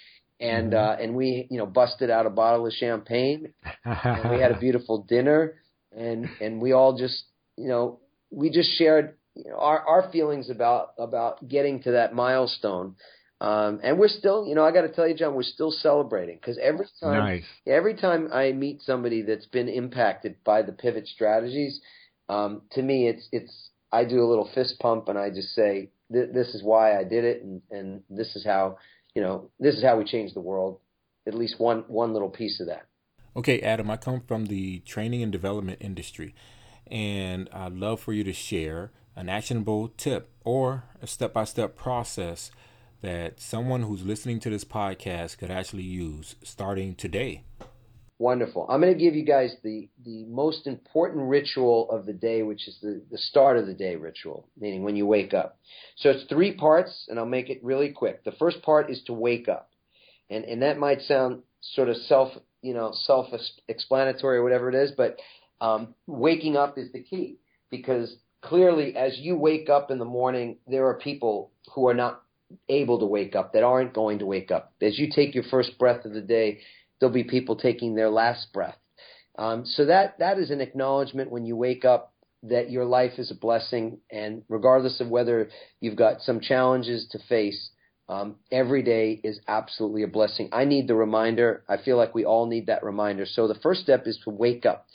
and 0.41 0.73
mm-hmm. 0.73 1.01
uh, 1.01 1.03
and 1.03 1.15
we 1.15 1.47
you 1.51 1.59
know 1.59 1.67
busted 1.67 2.11
out 2.11 2.27
a 2.27 2.31
bottle 2.31 2.67
of 2.67 2.73
champagne, 2.73 3.53
and 3.85 4.31
we 4.31 4.41
had 4.41 4.53
a 4.53 4.59
beautiful 4.61 5.03
dinner, 5.03 5.57
and 5.95 6.27
and 6.41 6.63
we 6.63 6.73
all 6.73 6.97
just 6.97 7.25
you 7.57 7.69
know 7.69 8.01
we 8.31 8.51
just 8.51 8.71
shared 8.79 9.16
you 9.37 9.51
know, 9.51 9.59
our 9.59 9.81
our 9.87 10.11
feelings 10.11 10.51
about 10.51 10.95
about 10.99 11.47
getting 11.47 11.83
to 11.83 11.93
that 11.93 12.15
milestone. 12.15 12.97
Um, 13.39 13.81
and 13.83 13.99
we're 13.99 14.09
still, 14.09 14.47
you 14.47 14.55
know, 14.55 14.65
I 14.65 14.73
got 14.73 14.83
to 14.83 14.89
tell 14.89 15.07
you, 15.07 15.15
John, 15.15 15.35
we're 15.35 15.43
still 15.43 15.71
celebrating 15.71 16.37
because 16.37 16.57
every 16.57 16.87
time, 17.03 17.19
nice. 17.19 17.45
every 17.67 17.95
time 17.95 18.31
I 18.33 18.53
meet 18.53 18.81
somebody 18.81 19.21
that's 19.21 19.45
been 19.45 19.69
impacted 19.69 20.37
by 20.43 20.63
the 20.63 20.73
pivot 20.73 21.07
strategies, 21.07 21.83
um, 22.31 22.63
to 22.73 22.83
me, 22.83 23.09
it's 23.09 23.29
it's 23.33 23.71
I 23.93 24.05
do 24.05 24.23
a 24.23 24.27
little 24.27 24.49
fist 24.55 24.79
pump 24.81 25.09
and 25.09 25.19
I 25.19 25.29
just 25.29 25.55
say, 25.55 25.91
this 26.09 26.55
is 26.55 26.63
why 26.63 26.99
I 26.99 27.05
did 27.05 27.25
it, 27.25 27.43
and 27.43 27.61
and 27.71 28.03
this 28.09 28.35
is 28.37 28.45
how 28.45 28.79
you 29.15 29.23
know, 29.23 29.51
this 29.59 29.75
is 29.75 29.83
how 29.83 29.99
we 29.99 30.05
change 30.05 30.35
the 30.35 30.41
world. 30.41 30.79
At 31.27 31.35
least 31.35 31.59
one 31.59 31.85
one 31.89 32.13
little 32.13 32.31
piece 32.31 32.61
of 32.61 32.69
that. 32.69 32.87
Okay, 33.35 33.61
Adam, 33.61 33.91
I 33.91 33.97
come 33.97 34.23
from 34.27 34.47
the 34.47 34.79
training 34.81 35.23
and 35.23 35.31
development 35.31 35.79
industry, 35.83 36.35
and 36.87 37.51
I'd 37.53 37.73
love 37.73 38.01
for 38.01 38.13
you 38.13 38.25
to 38.25 38.33
share 38.33 38.93
an 39.17 39.29
actionable 39.29 39.89
tip 39.97 40.31
or 40.45 40.85
a 41.03 41.07
step 41.07 41.33
by 41.33 41.45
step 41.45 41.75
process 41.75 42.51
that 43.03 43.41
someone 43.41 43.83
who's 43.83 44.05
listening 44.05 44.39
to 44.41 44.51
this 44.51 44.65
podcast 44.65 45.39
could 45.39 45.51
actually 45.51 45.83
use 45.83 46.37
starting 46.43 46.95
today. 46.95 47.43
Wonderful. 48.19 48.67
I'm 48.71 48.81
going 48.81 48.95
to 48.95 48.99
give 48.99 49.15
you 49.15 49.25
guys 49.25 49.55
the, 49.63 49.89
the 50.05 50.25
most 50.25 50.67
important 50.67 51.29
ritual 51.29 51.91
of 51.91 52.07
the 52.07 52.15
day, 52.15 52.43
which 52.43 52.67
is 52.67 52.79
the, 52.81 53.03
the 53.11 53.19
start 53.19 53.59
of 53.59 53.67
the 53.67 53.75
day 53.75 53.97
ritual, 53.97 54.49
meaning 54.59 54.85
when 54.85 54.97
you 54.97 55.07
wake 55.07 55.35
up. 55.35 55.59
So 55.97 56.11
it's 56.11 56.25
three 56.25 56.53
parts, 56.53 57.07
and 57.09 57.19
I'll 57.19 57.27
make 57.27 57.51
it 57.51 57.63
really 57.63 57.91
quick. 57.91 58.25
The 58.25 58.33
first 58.33 58.63
part 58.63 58.91
is 58.91 59.03
to 59.07 59.13
wake 59.13 59.49
up. 59.49 59.71
And, 60.31 60.45
and 60.45 60.63
that 60.63 60.79
might 60.79 61.03
sound 61.03 61.43
sort 61.61 61.91
of 61.91 61.97
self, 61.97 62.33
you 62.63 62.73
know, 62.73 62.93
self-explanatory 63.05 64.39
or 64.39 64.43
whatever 64.43 64.71
it 64.71 64.75
is, 64.75 64.93
but 64.97 65.19
um, 65.61 65.95
waking 66.07 66.57
up 66.57 66.79
is 66.79 66.91
the 66.93 67.03
key 67.03 67.37
because 67.71 68.17
clearly 68.47 68.97
as 68.97 69.19
you 69.19 69.37
wake 69.37 69.69
up 69.69 69.91
in 69.91 69.99
the 69.99 70.05
morning, 70.05 70.59
there 70.67 70.87
are 70.87 70.95
people 70.95 71.51
who 71.75 71.89
are 71.89 71.95
not 71.95 72.23
able 72.69 73.01
to 73.01 73.07
wake 73.07 73.35
up, 73.35 73.53
that 73.53 73.65
aren't 73.65 73.93
going 73.93 74.21
to 74.21 74.27
wake 74.27 74.51
up. 74.53 74.73
As 74.81 74.99
you 74.99 75.11
take 75.11 75.35
your 75.35 75.45
first 75.45 75.79
breath 75.79 76.05
of 76.05 76.13
the 76.13 76.21
day, 76.21 76.61
there'll 76.99 77.13
be 77.13 77.25
people 77.25 77.57
taking 77.57 77.95
their 77.95 78.09
last 78.09 78.53
breath. 78.53 78.79
Um, 79.39 79.67
so 79.67 79.85
that 79.87 80.19
that 80.21 80.39
is 80.39 80.51
an 80.51 80.61
acknowledgement 80.61 81.31
when 81.31 81.45
you 81.45 81.57
wake 81.57 81.85
up 81.85 82.15
that 82.45 82.71
your 82.71 82.85
life 82.85 83.19
is 83.19 83.31
a 83.31 83.35
blessing, 83.35 83.99
and 84.11 84.43
regardless 84.49 85.01
of 85.01 85.09
whether 85.09 85.49
you've 85.81 85.97
got 85.97 86.21
some 86.21 86.41
challenges 86.41 87.09
to 87.11 87.19
face, 87.29 87.71
um, 88.09 88.37
every 88.53 88.83
day 88.83 89.21
is 89.25 89.41
absolutely 89.49 90.05
a 90.05 90.09
blessing. 90.09 90.49
I 90.53 90.65
need 90.65 90.87
the 90.87 90.95
reminder. 90.95 91.65
I 91.69 91.77
feel 91.79 91.97
like 91.97 92.15
we 92.15 92.25
all 92.25 92.47
need 92.47 92.67
that 92.67 92.85
reminder. 92.85 93.27
So 93.27 93.49
the 93.49 93.57
first 93.57 93.81
step 93.83 94.07
is 94.07 94.19
to 94.25 94.31
wake 94.31 94.65
up. 94.65 94.87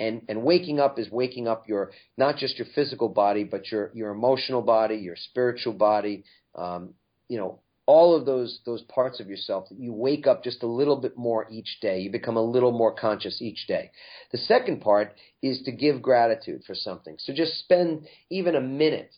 And, 0.00 0.22
and 0.28 0.42
waking 0.42 0.80
up 0.80 0.98
is 0.98 1.10
waking 1.10 1.46
up 1.46 1.68
your 1.68 1.92
not 2.16 2.38
just 2.38 2.58
your 2.58 2.66
physical 2.74 3.08
body, 3.08 3.44
but 3.44 3.70
your 3.70 3.90
your 3.94 4.10
emotional 4.10 4.62
body, 4.62 4.96
your 4.96 5.14
spiritual 5.14 5.74
body, 5.74 6.24
um, 6.54 6.94
you 7.28 7.38
know, 7.38 7.60
all 7.86 8.16
of 8.16 8.24
those 8.24 8.60
those 8.64 8.82
parts 8.82 9.20
of 9.20 9.28
yourself 9.28 9.68
that 9.68 9.78
you 9.78 9.92
wake 9.92 10.26
up 10.26 10.42
just 10.42 10.62
a 10.62 10.66
little 10.66 10.96
bit 10.96 11.18
more 11.18 11.46
each 11.50 11.78
day. 11.82 12.00
You 12.00 12.10
become 12.10 12.38
a 12.38 12.42
little 12.42 12.72
more 12.72 12.94
conscious 12.94 13.42
each 13.42 13.66
day. 13.66 13.90
The 14.32 14.38
second 14.38 14.80
part 14.80 15.16
is 15.42 15.62
to 15.64 15.72
give 15.72 16.00
gratitude 16.00 16.62
for 16.66 16.74
something. 16.74 17.16
So 17.18 17.34
just 17.34 17.58
spend 17.60 18.08
even 18.30 18.56
a 18.56 18.60
minute 18.60 19.12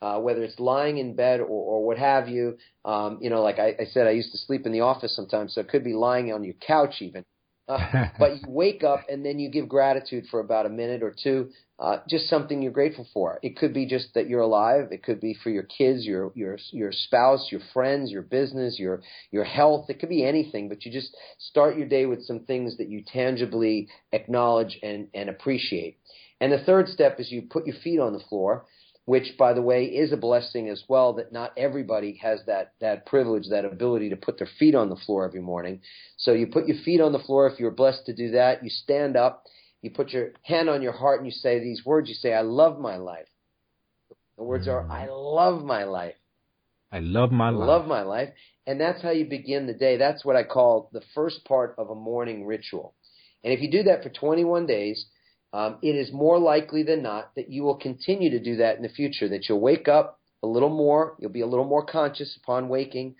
uh, 0.00 0.18
whether 0.20 0.42
it's 0.44 0.60
lying 0.60 0.98
in 0.98 1.16
bed 1.16 1.40
or, 1.40 1.46
or 1.46 1.84
what 1.84 1.98
have 1.98 2.28
you. 2.28 2.58
Um, 2.84 3.18
you 3.20 3.30
know 3.30 3.42
like 3.42 3.58
I, 3.58 3.74
I 3.80 3.84
said 3.92 4.06
i 4.06 4.10
used 4.10 4.32
to 4.32 4.38
sleep 4.38 4.64
in 4.64 4.72
the 4.72 4.80
office 4.80 5.14
sometimes 5.14 5.54
so 5.54 5.60
it 5.60 5.68
could 5.68 5.84
be 5.84 5.92
lying 5.92 6.32
on 6.32 6.44
your 6.44 6.54
couch 6.54 6.96
even 7.00 7.24
uh, 7.68 8.06
but 8.18 8.36
you 8.36 8.42
wake 8.46 8.82
up 8.82 9.04
and 9.08 9.24
then 9.24 9.38
you 9.38 9.50
give 9.50 9.68
gratitude 9.68 10.24
for 10.30 10.40
about 10.40 10.66
a 10.66 10.70
minute 10.70 11.02
or 11.02 11.14
two, 11.22 11.50
uh, 11.78 11.98
just 12.08 12.28
something 12.28 12.60
you're 12.60 12.72
grateful 12.72 13.06
for. 13.12 13.38
It 13.42 13.56
could 13.56 13.72
be 13.72 13.86
just 13.86 14.14
that 14.14 14.28
you're 14.28 14.40
alive. 14.40 14.88
It 14.90 15.02
could 15.02 15.20
be 15.20 15.36
for 15.42 15.50
your 15.50 15.62
kids, 15.62 16.04
your 16.04 16.32
your 16.34 16.58
your 16.72 16.90
spouse, 16.90 17.48
your 17.50 17.60
friends, 17.72 18.10
your 18.10 18.22
business, 18.22 18.78
your 18.78 19.02
your 19.30 19.44
health. 19.44 19.88
It 19.88 20.00
could 20.00 20.08
be 20.08 20.24
anything, 20.24 20.68
but 20.68 20.84
you 20.84 20.92
just 20.92 21.16
start 21.38 21.76
your 21.76 21.88
day 21.88 22.06
with 22.06 22.22
some 22.22 22.40
things 22.40 22.78
that 22.78 22.88
you 22.88 23.04
tangibly 23.06 23.88
acknowledge 24.12 24.78
and 24.82 25.08
and 25.14 25.28
appreciate. 25.28 25.98
And 26.40 26.52
the 26.52 26.64
third 26.64 26.88
step 26.88 27.20
is 27.20 27.30
you 27.30 27.42
put 27.42 27.66
your 27.66 27.76
feet 27.82 28.00
on 28.00 28.12
the 28.12 28.22
floor 28.28 28.64
which 29.08 29.38
by 29.38 29.54
the 29.54 29.62
way 29.62 29.86
is 29.86 30.12
a 30.12 30.18
blessing 30.18 30.68
as 30.68 30.84
well 30.86 31.14
that 31.14 31.32
not 31.32 31.50
everybody 31.56 32.20
has 32.20 32.40
that 32.44 32.74
that 32.78 33.06
privilege 33.06 33.48
that 33.48 33.64
ability 33.64 34.10
to 34.10 34.16
put 34.16 34.36
their 34.36 34.50
feet 34.58 34.74
on 34.74 34.90
the 34.90 34.96
floor 34.96 35.24
every 35.24 35.40
morning. 35.40 35.80
So 36.18 36.34
you 36.34 36.46
put 36.46 36.68
your 36.68 36.76
feet 36.84 37.00
on 37.00 37.12
the 37.12 37.18
floor. 37.18 37.48
If 37.48 37.58
you're 37.58 37.70
blessed 37.70 38.04
to 38.04 38.14
do 38.14 38.32
that 38.32 38.62
you 38.62 38.68
stand 38.68 39.16
up 39.16 39.44
you 39.80 39.90
put 39.90 40.10
your 40.10 40.32
hand 40.42 40.68
on 40.68 40.82
your 40.82 40.92
heart 40.92 41.20
and 41.20 41.26
you 41.26 41.32
say 41.32 41.58
these 41.58 41.86
words. 41.86 42.10
You 42.10 42.16
say 42.16 42.34
i 42.34 42.42
love 42.42 42.78
my 42.78 42.96
life. 42.96 43.28
The 44.36 44.44
words 44.44 44.68
are 44.68 44.86
i 44.90 45.06
love 45.08 45.64
my 45.64 45.84
life. 45.84 46.16
I 46.92 46.98
love 46.98 47.32
my 47.32 47.48
life. 47.48 47.62
I 47.62 47.66
love 47.66 47.86
my 47.86 48.02
life. 48.02 48.28
And 48.66 48.78
that's 48.78 49.00
how 49.00 49.12
you 49.12 49.24
begin 49.24 49.66
the 49.66 49.72
day. 49.72 49.96
That's 49.96 50.22
what 50.22 50.36
i 50.36 50.42
call 50.42 50.90
the 50.92 51.02
first 51.14 51.46
part 51.46 51.74
of 51.78 51.88
a 51.88 51.94
morning 51.94 52.44
ritual. 52.44 52.92
And 53.42 53.54
if 53.54 53.62
you 53.62 53.70
do 53.70 53.84
that 53.84 54.02
for 54.02 54.10
21 54.10 54.66
days 54.66 55.06
um, 55.52 55.78
it 55.82 55.94
is 55.94 56.12
more 56.12 56.38
likely 56.38 56.82
than 56.82 57.02
not 57.02 57.34
that 57.36 57.50
you 57.50 57.62
will 57.62 57.76
continue 57.76 58.30
to 58.30 58.42
do 58.42 58.56
that 58.56 58.76
in 58.76 58.82
the 58.82 58.88
future, 58.88 59.28
that 59.28 59.48
you'll 59.48 59.60
wake 59.60 59.88
up 59.88 60.20
a 60.42 60.46
little 60.46 60.68
more, 60.68 61.16
you'll 61.18 61.30
be 61.30 61.40
a 61.40 61.46
little 61.46 61.64
more 61.64 61.84
conscious 61.84 62.36
upon 62.42 62.68
waking, 62.68 63.14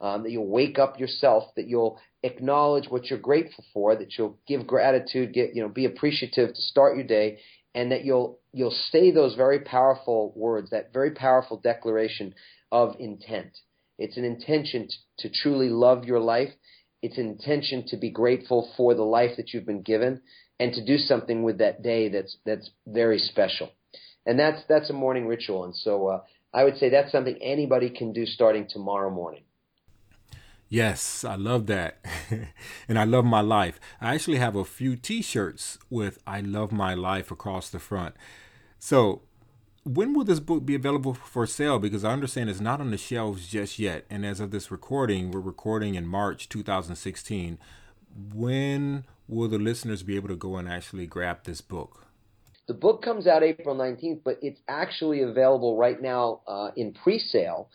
um, 0.00 0.22
that 0.22 0.30
you'll 0.30 0.48
wake 0.48 0.78
up 0.78 0.98
yourself, 0.98 1.44
that 1.56 1.68
you'll 1.68 2.00
acknowledge 2.22 2.88
what 2.88 3.06
you're 3.06 3.18
grateful 3.18 3.64
for, 3.72 3.94
that 3.94 4.16
you'll 4.16 4.38
give 4.48 4.66
gratitude, 4.66 5.32
get, 5.34 5.54
you 5.54 5.62
know, 5.62 5.68
be 5.68 5.84
appreciative 5.84 6.48
to 6.48 6.62
start 6.62 6.96
your 6.96 7.06
day, 7.06 7.38
and 7.74 7.92
that 7.92 8.04
you'll, 8.04 8.38
you'll 8.52 8.76
say 8.90 9.10
those 9.10 9.34
very 9.34 9.60
powerful 9.60 10.32
words, 10.34 10.70
that 10.70 10.92
very 10.92 11.10
powerful 11.10 11.60
declaration 11.62 12.34
of 12.72 12.96
intent. 12.98 13.56
It's 13.98 14.16
an 14.16 14.24
intention 14.24 14.88
to, 15.18 15.28
to 15.28 15.34
truly 15.34 15.68
love 15.68 16.04
your 16.04 16.20
life. 16.20 16.50
It's 17.02 17.18
an 17.18 17.26
intention 17.26 17.84
to 17.88 17.96
be 17.96 18.10
grateful 18.10 18.72
for 18.76 18.94
the 18.94 19.02
life 19.02 19.36
that 19.36 19.52
you've 19.52 19.66
been 19.66 19.82
given 19.82 20.22
and 20.60 20.72
to 20.74 20.84
do 20.84 20.98
something 20.98 21.42
with 21.42 21.58
that 21.58 21.82
day 21.82 22.08
that's 22.08 22.36
that's 22.44 22.70
very 22.86 23.18
special. 23.18 23.70
And 24.26 24.38
that's 24.38 24.62
that's 24.68 24.90
a 24.90 24.94
morning 24.94 25.26
ritual. 25.26 25.64
And 25.64 25.74
so 25.74 26.08
uh, 26.08 26.20
I 26.52 26.64
would 26.64 26.76
say 26.78 26.88
that's 26.88 27.12
something 27.12 27.36
anybody 27.42 27.90
can 27.90 28.12
do 28.12 28.26
starting 28.26 28.66
tomorrow 28.68 29.10
morning. 29.10 29.42
Yes, 30.68 31.24
I 31.24 31.36
love 31.36 31.66
that. 31.66 31.98
and 32.88 32.98
I 32.98 33.04
love 33.04 33.24
my 33.24 33.40
life. 33.40 33.78
I 34.00 34.14
actually 34.14 34.38
have 34.38 34.56
a 34.56 34.64
few 34.64 34.96
t 34.96 35.22
shirts 35.22 35.78
with 35.90 36.18
I 36.26 36.40
love 36.40 36.72
my 36.72 36.94
life 36.94 37.30
across 37.30 37.70
the 37.70 37.78
front. 37.78 38.14
So, 38.78 39.22
when 39.84 40.14
will 40.14 40.24
this 40.24 40.40
book 40.40 40.64
be 40.64 40.74
available 40.74 41.14
for 41.14 41.46
sale? 41.46 41.78
Because 41.78 42.04
I 42.04 42.12
understand 42.12 42.48
it's 42.48 42.60
not 42.60 42.80
on 42.80 42.90
the 42.90 42.96
shelves 42.96 43.46
just 43.46 43.78
yet. 43.78 44.06
And 44.08 44.24
as 44.24 44.40
of 44.40 44.50
this 44.50 44.70
recording, 44.70 45.30
we're 45.30 45.40
recording 45.40 45.94
in 45.94 46.06
March 46.06 46.48
2016. 46.48 47.58
When 48.32 49.04
will 49.28 49.48
the 49.48 49.58
listeners 49.58 50.02
be 50.02 50.16
able 50.16 50.28
to 50.28 50.36
go 50.36 50.56
and 50.56 50.68
actually 50.68 51.06
grab 51.06 51.44
this 51.44 51.60
book? 51.60 52.06
The 52.66 52.74
book 52.74 53.02
comes 53.02 53.26
out 53.26 53.42
April 53.42 53.76
19th, 53.76 54.22
but 54.24 54.38
it's 54.40 54.60
actually 54.68 55.20
available 55.20 55.76
right 55.76 56.00
now 56.00 56.40
uh, 56.46 56.70
in 56.76 56.94
pre 56.94 57.18
sale 57.18 57.68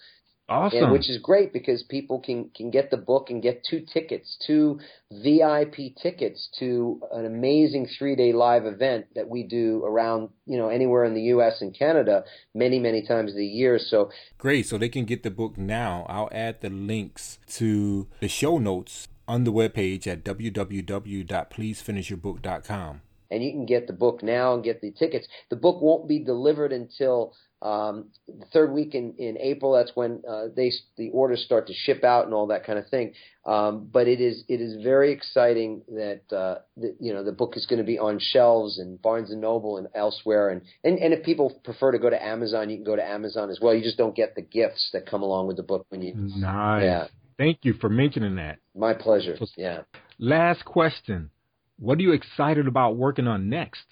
Awesome. 0.49 0.85
And, 0.85 0.91
which 0.91 1.09
is 1.11 1.19
great 1.19 1.53
because 1.53 1.83
people 1.83 2.19
can 2.19 2.49
can 2.55 2.71
get 2.71 2.89
the 2.89 2.97
book 2.97 3.29
and 3.29 3.41
get 3.41 3.63
two 3.69 3.85
tickets, 3.93 4.35
two 4.47 4.79
VIP 5.11 5.95
tickets 6.01 6.49
to 6.57 6.99
an 7.11 7.25
amazing 7.25 7.87
three 7.97 8.15
day 8.15 8.33
live 8.33 8.65
event 8.65 9.05
that 9.13 9.29
we 9.29 9.43
do 9.43 9.83
around 9.85 10.29
you 10.47 10.57
know 10.57 10.69
anywhere 10.69 11.05
in 11.05 11.13
the 11.13 11.21
U.S. 11.33 11.61
and 11.61 11.77
Canada 11.77 12.23
many 12.55 12.79
many 12.79 13.05
times 13.05 13.35
a 13.35 13.43
year. 13.43 13.77
So 13.77 14.09
great. 14.39 14.65
So 14.65 14.79
they 14.79 14.89
can 14.89 15.05
get 15.05 15.21
the 15.21 15.29
book 15.29 15.55
now. 15.55 16.07
I'll 16.09 16.29
add 16.31 16.61
the 16.61 16.71
links 16.71 17.37
to 17.57 18.07
the 18.19 18.27
show 18.27 18.57
notes 18.57 19.07
on 19.29 19.43
the 19.43 19.53
webpage 19.53 20.07
at 20.07 20.25
www.pleasefinishyourbook.com. 20.25 23.01
And 23.31 23.43
you 23.43 23.51
can 23.51 23.67
get 23.67 23.85
the 23.85 23.93
book 23.93 24.23
now 24.23 24.55
and 24.55 24.63
get 24.63 24.81
the 24.81 24.89
tickets. 24.89 25.27
The 25.51 25.55
book 25.55 25.83
won't 25.83 26.07
be 26.07 26.17
delivered 26.17 26.73
until 26.73 27.35
um, 27.61 28.05
the 28.27 28.45
third 28.53 28.71
week 28.71 28.95
in, 28.95 29.13
in 29.17 29.37
April, 29.37 29.73
that's 29.73 29.91
when 29.93 30.23
uh, 30.27 30.45
they 30.55 30.71
the 30.97 31.09
orders 31.09 31.43
start 31.43 31.67
to 31.67 31.73
ship 31.73 32.03
out 32.03 32.25
and 32.25 32.33
all 32.33 32.47
that 32.47 32.65
kind 32.65 32.79
of 32.79 32.87
thing. 32.87 33.13
Um, 33.45 33.89
but 33.91 34.07
it 34.07 34.21
is 34.21 34.45
it 34.47 34.61
is 34.61 34.81
very 34.81 35.11
exciting 35.11 35.81
that, 35.89 36.21
uh, 36.35 36.59
that 36.77 36.95
you 36.99 37.13
know 37.13 37.23
the 37.23 37.33
book 37.33 37.57
is 37.57 37.65
going 37.65 37.79
to 37.79 37.85
be 37.85 37.99
on 37.99 38.19
shelves 38.19 38.79
and 38.79 39.01
Barnes 39.01 39.29
and 39.29 39.41
Noble 39.41 39.77
and 39.77 39.89
elsewhere. 39.93 40.49
And, 40.49 40.61
and 40.83 40.97
and 40.97 41.13
if 41.13 41.25
people 41.25 41.59
prefer 41.63 41.91
to 41.91 41.99
go 41.99 42.09
to 42.09 42.23
Amazon, 42.23 42.69
you 42.69 42.77
can 42.77 42.85
go 42.85 42.95
to 42.95 43.05
Amazon 43.05 43.49
as 43.49 43.59
well. 43.61 43.75
You 43.75 43.83
just 43.83 43.97
don't 43.97 44.15
get 44.15 44.35
the 44.35 44.41
gifts 44.41 44.89
that 44.93 45.05
come 45.05 45.21
along 45.21 45.47
with 45.47 45.57
the 45.57 45.63
book 45.63 45.85
when 45.89 46.01
you. 46.01 46.13
Nice. 46.15 46.83
Yeah. 46.83 47.07
Thank 47.39 47.59
you 47.63 47.73
for 47.73 47.89
mentioning 47.89 48.35
that. 48.35 48.57
My 48.75 48.93
pleasure. 48.93 49.37
So, 49.39 49.47
yeah. 49.55 49.83
Last 50.19 50.65
question: 50.65 51.31
What 51.79 51.97
are 51.97 52.01
you 52.01 52.11
excited 52.11 52.67
about 52.67 52.97
working 52.97 53.27
on 53.27 53.49
next? 53.49 53.85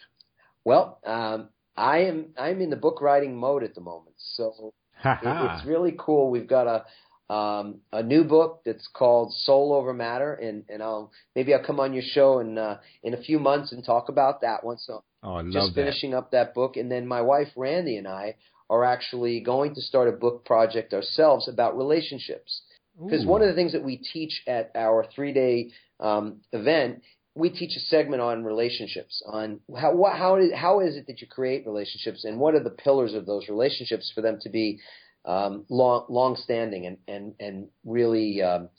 Well, 0.66 1.00
um, 1.06 1.48
I 1.78 2.00
am 2.00 2.34
I'm 2.38 2.60
in 2.60 2.70
the 2.70 2.76
book 2.76 3.02
writing 3.02 3.38
mode 3.38 3.64
at 3.64 3.74
the 3.74 3.80
moment, 3.80 4.18
so 4.18 4.74
it, 5.06 5.20
it's 5.24 5.66
really 5.66 5.96
cool. 5.98 6.30
We've 6.30 6.48
got 6.48 6.68
a 6.68 7.34
um, 7.34 7.80
a 7.94 8.04
new 8.04 8.26
book 8.26 8.64
that's 8.66 8.88
called 8.94 9.34
Soul 9.34 9.72
Over 9.72 9.94
Matter, 9.94 10.34
and 10.34 10.66
and 10.68 10.84
I'll 10.84 11.12
maybe 11.34 11.54
I'll 11.54 11.64
come 11.64 11.80
on 11.80 11.94
your 11.94 12.04
show 12.04 12.40
in 12.40 12.58
uh, 12.58 12.80
in 13.02 13.14
a 13.14 13.22
few 13.22 13.40
months 13.40 13.72
and 13.72 13.82
talk 13.82 14.10
about 14.10 14.42
that 14.42 14.66
one. 14.66 14.78
So 14.78 15.06
oh, 15.24 15.36
I 15.36 15.42
love 15.42 15.54
just 15.54 15.76
finishing 15.76 16.12
that. 16.12 16.18
up 16.18 16.32
that 16.32 16.54
book, 16.54 16.76
and 16.76 16.92
then 16.92 17.08
my 17.08 17.22
wife 17.22 17.48
Randy 17.56 17.96
and 17.96 18.10
I 18.10 18.36
are 18.70 18.84
actually 18.84 19.40
going 19.40 19.74
to 19.76 19.82
start 19.82 20.10
a 20.10 20.12
book 20.12 20.44
project 20.44 20.94
ourselves 20.94 21.48
about 21.48 21.78
relationships. 21.78 22.62
Because 23.04 23.26
one 23.26 23.42
of 23.42 23.48
the 23.48 23.54
things 23.54 23.74
that 23.74 23.84
we 23.84 23.98
teach 23.98 24.42
at 24.48 24.72
our 24.76 25.06
three 25.14 25.34
day 25.34 25.72
um, 26.00 26.42
event 26.52 27.04
we 27.38 27.50
teach 27.50 27.76
a 27.76 27.80
segment 27.80 28.22
on 28.22 28.44
relationships, 28.44 29.22
on 29.26 29.60
how 29.78 30.04
how 30.12 30.38
is, 30.38 30.52
how 30.56 30.80
is 30.80 30.96
it 30.96 31.06
that 31.08 31.22
you 31.22 31.28
create 31.28 31.66
relationships, 31.66 32.26
and 32.26 32.40
what 32.40 32.56
are 32.56 32.64
the 32.64 32.72
pillars 32.72 33.14
of 33.14 33.26
those 33.26 33.48
relationships 33.48 34.12
for 34.14 34.22
them 34.22 34.40
to 34.42 34.50
be 34.50 34.80
um, 35.26 35.66
long 35.70 36.06
long 36.10 36.36
standing 36.36 36.86
and 36.86 36.98
and 37.08 37.34
and 37.40 37.68
really 37.86 38.42
um, 38.42 38.70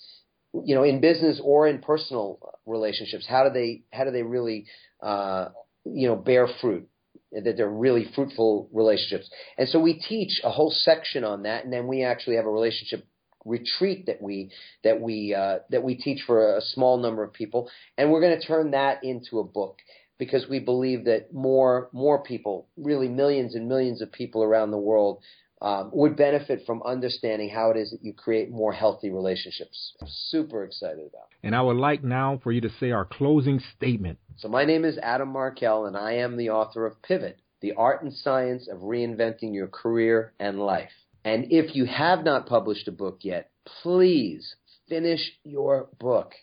you 0.53 0.75
know 0.75 0.83
in 0.83 1.01
business 1.01 1.41
or 1.43 1.69
in 1.69 1.79
personal 1.79 2.39
relationships. 2.67 3.27
How 3.29 3.45
do 3.45 3.51
they 3.51 3.83
how 3.93 4.05
do 4.05 4.11
they 4.11 4.23
really 4.23 4.67
uh, 5.03 5.51
you 5.85 6.09
know 6.09 6.17
bear 6.17 6.49
fruit? 6.61 6.89
That 7.31 7.59
they're 7.59 7.69
really 7.69 8.11
fruitful 8.15 8.71
relationships, 8.73 9.31
and 9.59 9.69
so 9.69 9.79
we 9.79 10.01
teach 10.01 10.41
a 10.43 10.51
whole 10.51 10.71
section 10.71 11.25
on 11.25 11.43
that, 11.43 11.63
and 11.63 11.73
then 11.73 11.87
we 11.87 12.03
actually 12.03 12.37
have 12.37 12.47
a 12.47 12.51
relationship 12.51 13.07
retreat 13.49 14.07
that 14.07 14.21
we 14.23 14.51
that 14.85 15.01
we 15.01 15.35
uh, 15.35 15.61
that 15.71 15.83
we 15.83 15.97
teach 15.97 16.23
for 16.27 16.57
a 16.57 16.61
small 16.61 16.99
number 16.99 17.23
of 17.23 17.33
people, 17.33 17.71
and 17.97 18.11
we're 18.11 18.21
going 18.21 18.39
to 18.39 18.47
turn 18.47 18.73
that 18.73 19.03
into 19.03 19.39
a 19.39 19.45
book 19.45 19.79
because 20.19 20.47
we 20.49 20.59
believe 20.59 21.05
that 21.07 21.33
more 21.33 21.89
more 21.93 22.23
people, 22.23 22.69
really 22.77 23.09
millions 23.09 23.55
and 23.55 23.69
millions 23.69 24.03
of 24.03 24.13
people 24.13 24.43
around 24.43 24.71
the 24.71 24.79
world, 24.79 25.23
um, 25.63 25.91
would 25.93 26.17
benefit 26.17 26.65
from 26.67 26.83
understanding 26.83 27.49
how 27.49 27.71
it 27.71 27.77
is 27.77 27.91
that 27.91 28.05
you 28.05 28.13
create 28.13 28.51
more 28.51 28.73
healthy 28.73 29.11
relationships. 29.11 29.95
I'm 30.01 30.09
super 30.09 30.65
excited 30.65 31.07
about. 31.09 31.29
And 31.43 31.55
I 31.55 31.63
would 31.63 31.77
like 31.77 32.05
now 32.05 32.41
for 32.43 32.53
you 32.53 32.61
to 32.61 32.71
say 32.81 32.91
our 32.91 33.05
closing 33.05 33.61
statement. 33.77 34.19
So 34.37 34.49
my 34.49 34.65
name 34.65 34.85
is 34.85 34.99
Adam 34.99 35.31
Markel, 35.31 35.87
and 35.87 35.97
I 35.97 36.13
am 36.13 36.37
the 36.37 36.51
author 36.51 36.87
of 36.87 37.01
Pivot: 37.03 37.41
The 37.61 37.73
Art 37.73 38.03
and 38.03 38.13
Science 38.13 38.69
of 38.69 38.81
Reinventing 38.81 39.55
Your 39.55 39.69
Career 39.69 40.33
and 40.39 40.61
Life. 40.61 40.93
And 41.25 41.47
if 41.51 41.75
you 41.75 41.85
have 41.87 42.25
not 42.25 42.47
published 42.47 42.89
a 42.89 42.93
book 42.93 43.19
yet, 43.23 43.51
please 43.83 44.57
finish 44.89 45.33
your 45.45 45.89
book. 45.99 46.35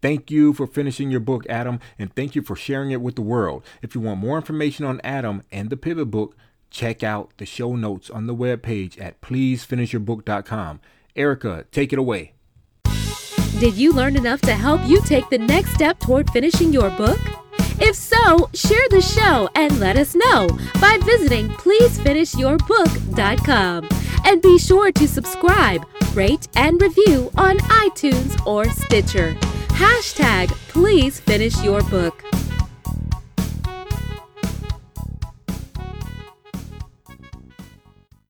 Thank 0.00 0.32
you 0.32 0.52
for 0.52 0.66
finishing 0.66 1.12
your 1.12 1.20
book, 1.20 1.46
Adam, 1.48 1.78
and 1.96 2.12
thank 2.14 2.34
you 2.34 2.42
for 2.42 2.56
sharing 2.56 2.90
it 2.90 3.00
with 3.00 3.14
the 3.14 3.22
world. 3.22 3.64
If 3.82 3.94
you 3.94 4.00
want 4.00 4.18
more 4.18 4.36
information 4.36 4.84
on 4.84 5.00
Adam 5.04 5.42
and 5.52 5.70
the 5.70 5.76
Pivot 5.76 6.10
Book, 6.10 6.36
check 6.70 7.04
out 7.04 7.32
the 7.36 7.46
show 7.46 7.76
notes 7.76 8.10
on 8.10 8.26
the 8.26 8.34
webpage 8.34 9.00
at 9.00 9.20
pleasefinishyourbook.com. 9.20 10.80
Erica, 11.14 11.66
take 11.70 11.92
it 11.92 12.00
away. 12.00 12.32
Did 13.60 13.74
you 13.74 13.92
learn 13.92 14.16
enough 14.16 14.40
to 14.40 14.54
help 14.54 14.84
you 14.88 15.00
take 15.02 15.28
the 15.30 15.38
next 15.38 15.74
step 15.74 16.00
toward 16.00 16.28
finishing 16.30 16.72
your 16.72 16.90
book? 16.90 17.20
If 17.84 17.96
so, 17.96 18.48
share 18.54 18.88
the 18.90 19.00
show 19.00 19.48
and 19.56 19.80
let 19.80 19.96
us 19.96 20.14
know 20.14 20.46
by 20.80 21.00
visiting 21.02 21.48
pleasefinishyourbook.com. 21.48 23.88
And 24.24 24.40
be 24.40 24.56
sure 24.56 24.92
to 24.92 25.08
subscribe, 25.08 25.84
rate, 26.14 26.46
and 26.54 26.80
review 26.80 27.32
on 27.36 27.58
iTunes 27.58 28.40
or 28.46 28.66
Stitcher. 28.66 29.34
Hashtag 29.70 30.52
please 30.68 31.18
finish 31.18 31.60
your 31.64 31.82
book. 31.82 32.22